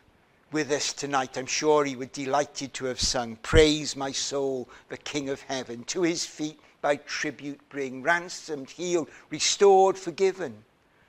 with 0.52 0.70
us 0.70 0.92
tonight, 0.92 1.38
I'm 1.38 1.46
sure 1.46 1.86
he 1.86 1.96
would 1.96 2.12
delighted 2.12 2.74
to 2.74 2.84
have 2.84 3.00
sung, 3.00 3.36
Praise 3.36 3.96
my 3.96 4.12
soul, 4.12 4.68
the 4.90 4.98
King 4.98 5.30
of 5.30 5.40
heaven. 5.40 5.84
To 5.84 6.02
his 6.02 6.26
feet 6.26 6.60
thy 6.82 6.96
tribute 6.96 7.60
bring, 7.68 8.02
ransomed, 8.02 8.70
healed, 8.70 9.08
restored, 9.30 9.98
forgiven, 9.98 10.64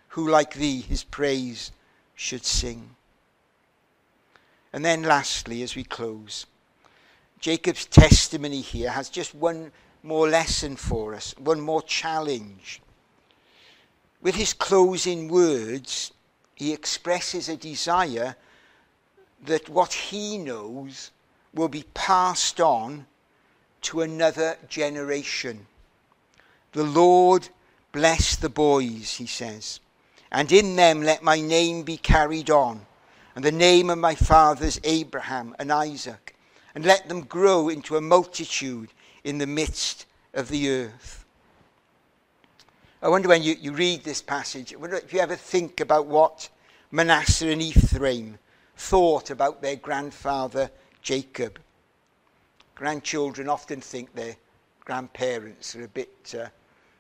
who 0.10 0.30
like 0.30 0.54
thee 0.54 0.82
his 0.82 1.04
praise 1.04 1.72
should 2.16 2.46
sing. 2.46 2.96
And 4.74 4.84
then 4.84 5.04
lastly, 5.04 5.62
as 5.62 5.76
we 5.76 5.84
close, 5.84 6.46
Jacob's 7.40 7.86
testimony 7.86 8.62
here 8.62 8.90
has 8.90 9.10
just 9.10 9.36
one 9.36 9.72
more 10.04 10.28
lesson 10.28 10.76
for 10.76 11.14
us, 11.14 11.36
one 11.38 11.62
more 11.62 11.82
challenge. 11.82 12.82
With 14.22 14.36
his 14.36 14.54
closing 14.54 15.28
words, 15.28 16.12
he 16.56 16.74
expresses 16.74 17.50
a 17.50 17.58
desire 17.58 18.36
that 19.46 19.70
what 19.70 19.94
he 19.94 20.38
knows 20.38 21.12
will 21.54 21.68
be 21.68 21.86
passed 21.94 22.60
on 22.60 23.06
to 23.82 24.02
another 24.02 24.58
generation. 24.68 25.68
The 26.74 26.84
Lord 26.84 27.50
bless 27.92 28.36
the 28.36 28.50
boys, 28.50 29.16
he 29.16 29.26
says, 29.26 29.80
and 30.32 30.52
in 30.52 30.76
them 30.76 31.02
let 31.02 31.24
my 31.24 31.40
name 31.40 31.84
be 31.84 31.98
carried 31.98 32.50
on, 32.50 32.86
and 33.36 33.44
the 33.44 33.52
name 33.52 33.90
of 33.90 33.98
my 33.98 34.16
fathers 34.16 34.80
Abraham 34.84 35.56
and 35.58 35.72
Isaac, 35.72 36.36
and 36.76 36.86
let 36.86 37.08
them 37.08 37.22
grow 37.22 37.70
into 37.70 37.96
a 37.96 38.02
multitude 38.02 38.90
in 39.24 39.38
the 39.38 39.48
midst 39.48 40.06
of 40.34 40.50
the 40.50 40.70
earth. 40.70 41.26
I 43.02 43.10
wonder 43.10 43.30
when 43.30 43.44
you, 43.44 43.56
you 43.60 43.74
read 43.74 44.04
this 44.04 44.22
passage, 44.22 44.74
I 44.74 44.78
wonder 44.78 44.98
if 44.98 45.14
you 45.14 45.20
ever 45.20 45.36
think 45.36 45.80
about 45.80 46.08
what 46.08 46.50
Manasseh 46.92 47.50
and 47.50 47.62
Ephraim 47.62 48.40
thought 48.76 49.30
about 49.30 49.62
their 49.62 49.76
grandfather 49.76 50.72
Jacob 51.02 51.60
grandchildren 52.78 53.50
often 53.50 53.82
think 53.82 54.14
their 54.14 54.36
grandparents 54.86 55.76
are 55.76 55.84
a 55.84 55.88
bit, 55.88 56.36
uh, 56.40 56.46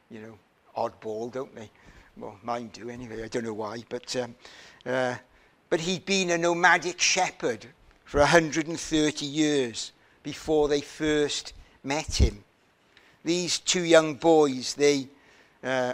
you 0.09 0.19
know, 0.19 0.37
oddball, 0.75 1.31
don't 1.31 1.53
they? 1.53 1.69
Well, 2.17 2.35
mine 2.41 2.71
do 2.73 2.89
anyway. 2.89 3.23
I 3.23 3.27
don't 3.27 3.43
know 3.43 3.53
why, 3.53 3.83
but 3.87 4.15
um, 4.15 4.35
uh, 4.87 5.15
but 5.69 5.81
he'd 5.81 6.05
been 6.05 6.31
a 6.31 6.37
nomadic 6.37 6.99
shepherd 6.99 7.67
for 8.05 8.19
130 8.21 9.25
years 9.25 9.91
before 10.23 10.67
they 10.67 10.81
first 10.81 11.53
met 11.83 12.15
him. 12.15 12.43
These 13.23 13.59
two 13.59 13.83
young 13.83 14.15
boys, 14.15 14.73
they 14.73 15.07
uh, 15.63 15.93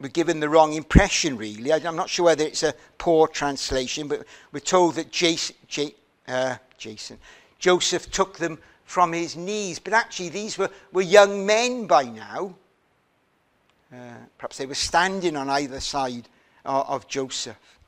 were 0.00 0.08
given 0.08 0.40
the 0.40 0.48
wrong 0.48 0.72
impression, 0.72 1.36
really. 1.36 1.70
I'm 1.70 1.96
not 1.96 2.08
sure 2.08 2.24
whether 2.26 2.44
it's 2.44 2.62
a 2.62 2.74
poor 2.96 3.28
translation, 3.28 4.08
but 4.08 4.24
we're 4.52 4.60
told 4.60 4.94
that 4.94 5.12
Jason, 5.12 5.56
J, 5.68 5.94
uh, 6.26 6.56
Jason 6.78 7.18
Joseph 7.60 8.10
took 8.10 8.38
them 8.38 8.58
from 8.84 9.12
his 9.12 9.36
knees. 9.36 9.78
But 9.78 9.92
actually, 9.92 10.30
these 10.30 10.58
were, 10.58 10.70
were 10.92 11.02
young 11.02 11.46
men 11.46 11.86
by 11.86 12.04
now. 12.04 12.56
Uh, 13.92 13.96
perhaps 14.38 14.58
they 14.58 14.66
were 14.66 14.74
standing 14.74 15.36
on 15.36 15.48
either 15.48 15.78
side 15.78 16.28
uh, 16.64 16.84
of 16.88 17.06
Joseph. 17.06 17.78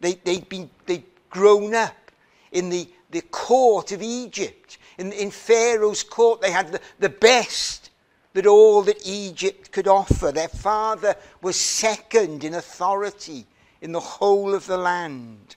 They, 0.00 0.14
they'd, 0.14 0.48
been, 0.48 0.68
they'd 0.84 1.04
grown 1.30 1.74
up 1.74 2.10
in 2.50 2.68
the, 2.68 2.88
the 3.10 3.22
court 3.22 3.92
of 3.92 4.02
Egypt. 4.02 4.76
In, 4.98 5.12
in 5.12 5.30
Pharaoh's 5.30 6.02
court, 6.02 6.40
they 6.40 6.50
had 6.50 6.72
the, 6.72 6.80
the 6.98 7.08
best 7.08 7.90
that 8.34 8.46
all 8.46 8.82
that 8.82 9.06
Egypt 9.06 9.70
could 9.72 9.86
offer. 9.86 10.32
Their 10.32 10.48
father 10.48 11.14
was 11.40 11.56
second 11.56 12.44
in 12.44 12.54
authority 12.54 13.46
in 13.80 13.92
the 13.92 14.00
whole 14.00 14.54
of 14.54 14.66
the 14.66 14.78
land. 14.78 15.56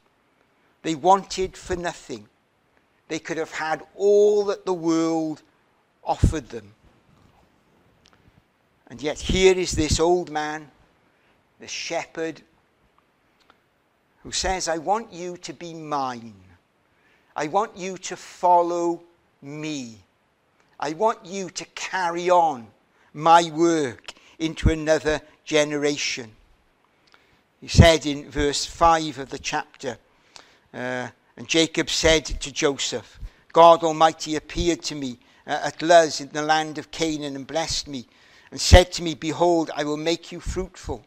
They 0.84 0.96
wanted 0.96 1.58
for 1.58 1.76
nothing 1.76 2.28
they 3.08 3.20
could 3.20 3.38
have 3.38 3.52
had 3.52 3.84
all 3.96 4.46
that 4.46 4.66
the 4.66 4.74
world 4.74 5.42
offered 6.04 6.50
them. 6.50 6.74
And 8.88 9.02
yet, 9.02 9.20
here 9.20 9.56
is 9.56 9.72
this 9.72 10.00
old 10.00 10.30
man, 10.30 10.70
the 11.60 11.68
shepherd, 11.68 12.42
who 14.24 14.32
says, 14.32 14.68
I 14.68 14.78
want 14.78 15.12
you 15.12 15.38
to 15.38 15.54
be 15.54 15.74
mine. 15.74 16.34
I 17.36 17.48
want 17.48 17.76
you 17.76 17.98
to 17.98 18.16
follow 18.16 19.02
me. 19.42 19.98
I 20.80 20.94
want 20.94 21.26
you 21.26 21.50
to 21.50 21.66
carry 21.76 22.30
on 22.30 22.68
my 23.14 23.50
work 23.52 24.14
into 24.40 24.70
another 24.70 25.22
generation. 25.44 26.32
He 27.62 27.68
said 27.68 28.06
in 28.06 28.30
verse 28.30 28.66
5 28.66 29.20
of 29.20 29.30
the 29.30 29.40
chapter, 29.40 29.98
uh, 30.74 31.08
and 31.38 31.48
Jacob 31.48 31.90
said 31.90 32.26
to 32.26 32.52
Joseph, 32.52 33.20
God 33.52 33.84
Almighty 33.84 34.36
appeared 34.36 34.82
to 34.84 34.96
me 34.96 35.20
uh, 35.48 35.60
at 35.64 35.82
Luz 35.82 36.22
in 36.22 36.30
the 36.30 36.42
land 36.42 36.78
of 36.78 36.92
Canaan 36.92 37.36
and 37.36 37.48
blessed 37.48 37.88
me, 37.88 38.08
and 38.52 38.60
said 38.60 38.92
to 38.94 39.04
me, 39.04 39.16
Behold, 39.16 39.72
I 39.76 39.84
will 39.84 39.98
make 39.98 40.32
you 40.32 40.40
fruitful 40.40 41.06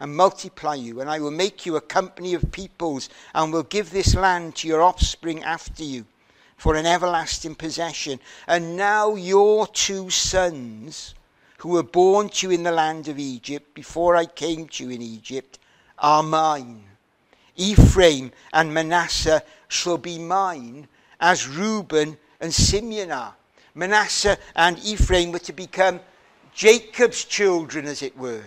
and 0.00 0.16
multiply 0.16 0.74
you, 0.74 1.00
and 1.00 1.10
I 1.10 1.18
will 1.18 1.30
make 1.30 1.66
you 1.66 1.76
a 1.76 1.80
company 1.80 2.34
of 2.34 2.52
peoples, 2.52 3.08
and 3.34 3.52
will 3.52 3.64
give 3.64 3.90
this 3.90 4.14
land 4.14 4.54
to 4.56 4.68
your 4.68 4.82
offspring 4.82 5.42
after 5.42 5.82
you 5.82 6.04
for 6.56 6.76
an 6.76 6.86
everlasting 6.86 7.54
possession. 7.54 8.20
And 8.46 8.76
now 8.76 9.14
your 9.14 9.66
two 9.66 10.10
sons, 10.10 11.14
who 11.58 11.70
were 11.70 11.82
born 11.82 12.28
to 12.28 12.46
you 12.46 12.54
in 12.54 12.62
the 12.62 12.72
land 12.72 13.08
of 13.08 13.18
Egypt, 13.18 13.74
before 13.74 14.14
I 14.14 14.26
came 14.26 14.68
to 14.68 14.84
you 14.84 14.90
in 14.90 15.02
Egypt, 15.02 15.58
are 15.98 16.22
mine. 16.22 16.84
Ephraim 17.58 18.32
and 18.52 18.72
Manasseh 18.72 19.42
shall 19.66 19.98
be 19.98 20.18
mine, 20.18 20.88
as 21.20 21.46
Reuben 21.46 22.16
and 22.40 22.54
Simeon 22.54 23.10
are. 23.10 23.34
Manasseh 23.74 24.38
and 24.56 24.78
Ephraim 24.78 25.32
were 25.32 25.38
to 25.40 25.52
become 25.52 26.00
Jacob's 26.54 27.24
children, 27.24 27.84
as 27.84 28.02
it 28.02 28.16
were. 28.16 28.44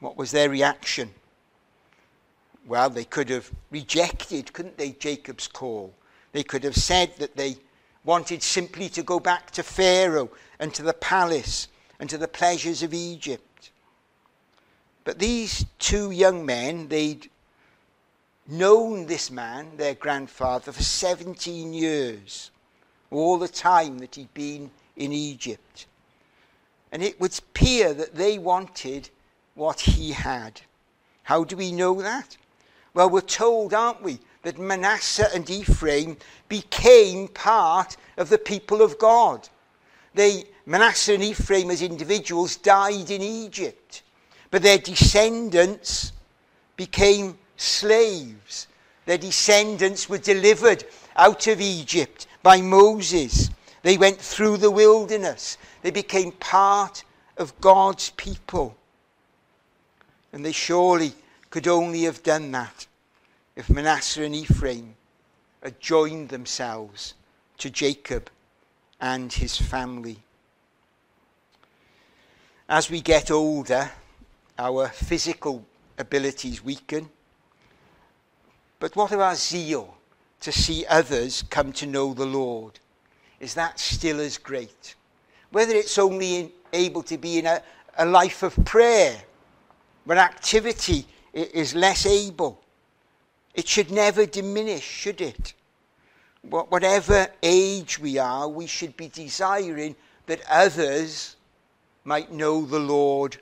What 0.00 0.16
was 0.16 0.30
their 0.30 0.48
reaction? 0.48 1.14
Well, 2.66 2.90
they 2.90 3.04
could 3.04 3.28
have 3.28 3.50
rejected, 3.70 4.52
couldn't 4.52 4.78
they, 4.78 4.92
Jacob's 4.92 5.46
call? 5.46 5.94
They 6.32 6.42
could 6.42 6.64
have 6.64 6.76
said 6.76 7.16
that 7.18 7.36
they 7.36 7.58
wanted 8.04 8.42
simply 8.42 8.88
to 8.90 9.02
go 9.02 9.20
back 9.20 9.50
to 9.52 9.62
Pharaoh 9.62 10.30
and 10.58 10.72
to 10.74 10.82
the 10.82 10.94
palace 10.94 11.68
and 11.98 12.08
to 12.08 12.16
the 12.18 12.28
pleasures 12.28 12.82
of 12.82 12.94
Egypt. 12.94 13.44
But 15.10 15.18
these 15.18 15.66
two 15.80 16.12
young 16.12 16.46
men, 16.46 16.86
they'd 16.86 17.28
known 18.46 19.06
this 19.06 19.28
man, 19.28 19.76
their 19.76 19.94
grandfather, 19.94 20.70
for 20.70 20.84
17 20.84 21.72
years, 21.72 22.52
all 23.10 23.36
the 23.36 23.48
time 23.48 23.98
that 23.98 24.14
he'd 24.14 24.32
been 24.34 24.70
in 24.94 25.12
Egypt. 25.12 25.86
And 26.92 27.02
it 27.02 27.20
would 27.20 27.36
appear 27.36 27.92
that 27.92 28.14
they 28.14 28.38
wanted 28.38 29.10
what 29.56 29.80
he 29.80 30.12
had. 30.12 30.60
How 31.24 31.42
do 31.42 31.56
we 31.56 31.72
know 31.72 32.00
that? 32.00 32.36
Well, 32.94 33.10
we're 33.10 33.22
told, 33.22 33.74
aren't 33.74 34.04
we, 34.04 34.20
that 34.44 34.60
Manasseh 34.60 35.30
and 35.34 35.50
Ephraim 35.50 36.18
became 36.48 37.26
part 37.26 37.96
of 38.16 38.28
the 38.28 38.38
people 38.38 38.80
of 38.80 38.96
God. 38.96 39.48
They, 40.14 40.44
Manasseh 40.66 41.14
and 41.14 41.24
Ephraim 41.24 41.72
as 41.72 41.82
individuals 41.82 42.54
died 42.54 43.10
in 43.10 43.22
Egypt, 43.22 44.04
but 44.50 44.62
their 44.62 44.78
descendants 44.78 46.12
became 46.76 47.38
slaves. 47.56 48.66
Their 49.06 49.18
descendants 49.18 50.08
were 50.08 50.18
delivered 50.18 50.84
out 51.16 51.46
of 51.46 51.60
Egypt 51.60 52.26
by 52.42 52.60
Moses. 52.60 53.50
They 53.82 53.96
went 53.96 54.18
through 54.18 54.58
the 54.58 54.70
wilderness. 54.70 55.58
They 55.82 55.90
became 55.90 56.32
part 56.32 57.04
of 57.36 57.58
God's 57.60 58.10
people. 58.10 58.76
And 60.32 60.44
they 60.44 60.52
surely 60.52 61.12
could 61.50 61.66
only 61.66 62.02
have 62.02 62.22
done 62.22 62.52
that 62.52 62.86
if 63.56 63.68
Manasseh 63.68 64.22
and 64.22 64.34
Ephraim 64.34 64.94
had 65.62 65.80
joined 65.80 66.28
themselves 66.28 67.14
to 67.58 67.68
Jacob 67.68 68.30
and 69.00 69.32
his 69.32 69.56
family. 69.56 70.18
As 72.68 72.88
we 72.88 73.00
get 73.00 73.30
older, 73.30 73.90
our 74.60 74.88
physical 74.88 75.64
abilities 75.96 76.62
weaken. 76.62 77.08
But 78.78 78.94
what 78.94 79.10
of 79.10 79.20
our 79.20 79.34
zeal 79.34 79.94
to 80.40 80.52
see 80.52 80.84
others 80.86 81.42
come 81.48 81.72
to 81.72 81.86
know 81.86 82.12
the 82.12 82.26
Lord? 82.26 82.78
Is 83.40 83.54
that 83.54 83.80
still 83.80 84.20
as 84.20 84.36
great? 84.36 84.94
Whether 85.50 85.74
it's 85.74 85.98
only 85.98 86.36
in, 86.36 86.52
able 86.74 87.02
to 87.04 87.16
be 87.16 87.38
in 87.38 87.46
a, 87.46 87.62
a 87.96 88.04
life 88.04 88.42
of 88.42 88.54
prayer 88.66 89.16
when 90.04 90.18
activity 90.18 91.06
is 91.32 91.74
less 91.74 92.04
able. 92.04 92.60
It 93.54 93.66
should 93.66 93.90
never 93.90 94.26
diminish, 94.26 94.84
should 94.84 95.22
it? 95.22 95.54
Whatever 96.42 97.28
age 97.42 97.98
we 97.98 98.18
are, 98.18 98.46
we 98.48 98.66
should 98.66 98.96
be 98.96 99.08
desiring 99.08 99.96
that 100.26 100.42
others 100.50 101.36
might 102.04 102.32
know 102.32 102.64
the 102.64 102.78
Lord 102.78 103.38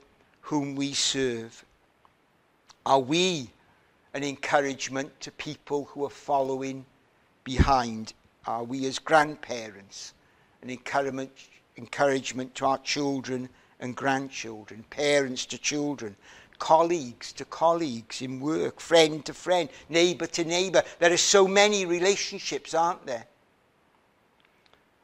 whom 0.49 0.75
we 0.75 0.95
serve. 0.95 1.63
Are 2.87 3.01
we 3.01 3.51
an 4.15 4.25
encouragement 4.25 5.21
to 5.21 5.31
people 5.33 5.85
who 5.85 6.07
are 6.07 6.11
following 6.11 6.87
behind? 7.45 8.15
Are 8.47 8.65
we 8.65 8.87
as 8.87 8.99
grandparents 8.99 10.15
an 10.63 10.71
encouragement, 10.71 11.31
encouragement 11.77 12.55
to 12.55 12.65
our 12.65 12.79
children 12.79 13.51
and 13.81 13.95
grandchildren, 13.95 14.85
parents 14.89 15.45
to 15.47 15.59
children, 15.59 16.17
colleagues 16.59 17.31
to 17.35 17.45
colleagues 17.45 18.23
in 18.23 18.41
work, 18.41 18.81
friend 18.81 19.27
to 19.27 19.35
friend, 19.35 19.69
neighbour 19.91 20.27
to 20.27 20.45
neighbour. 20.45 20.83
There 20.99 21.13
are 21.13 21.19
so 21.19 21.47
many 21.47 21.85
relationships, 21.85 22.73
aren't 22.73 23.05
there? 23.05 23.27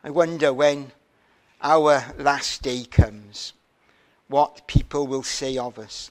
I 0.02 0.08
wonder 0.08 0.54
when 0.54 0.90
our 1.60 2.02
last 2.18 2.62
day 2.62 2.84
comes, 2.84 3.52
what 4.34 4.66
people 4.66 5.06
will 5.06 5.22
say 5.22 5.56
of 5.56 5.78
us. 5.78 6.10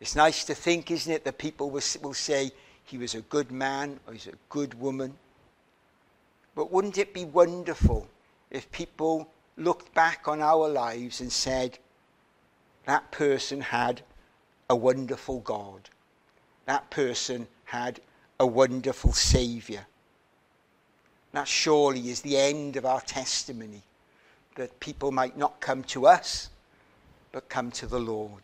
It's 0.00 0.16
nice 0.16 0.42
to 0.46 0.52
think, 0.52 0.90
isn't 0.90 1.12
it, 1.12 1.22
that 1.22 1.38
people 1.38 1.70
will, 1.70 1.80
say 1.80 2.50
he 2.82 2.98
was 2.98 3.14
a 3.14 3.20
good 3.20 3.52
man 3.52 4.00
or 4.04 4.14
he's 4.14 4.26
a 4.26 4.32
good 4.48 4.74
woman. 4.80 5.14
But 6.56 6.72
wouldn't 6.72 6.98
it 6.98 7.14
be 7.14 7.24
wonderful 7.24 8.08
if 8.50 8.72
people 8.72 9.30
looked 9.56 9.94
back 9.94 10.26
on 10.26 10.42
our 10.42 10.68
lives 10.68 11.20
and 11.20 11.30
said, 11.30 11.78
that 12.86 13.12
person 13.12 13.60
had 13.60 14.02
a 14.68 14.74
wonderful 14.74 15.38
God. 15.38 15.88
That 16.66 16.90
person 16.90 17.46
had 17.66 18.00
a 18.40 18.46
wonderful 18.48 19.12
Saviour. 19.12 19.86
That 21.30 21.46
surely 21.46 22.10
is 22.10 22.22
the 22.22 22.36
end 22.36 22.74
of 22.74 22.84
our 22.84 23.02
testimony, 23.02 23.82
that 24.56 24.80
people 24.80 25.12
might 25.12 25.38
not 25.38 25.60
come 25.60 25.84
to 25.84 26.08
us, 26.08 26.50
but 27.32 27.48
come 27.48 27.70
to 27.72 27.86
the 27.86 27.98
Lord. 27.98 28.32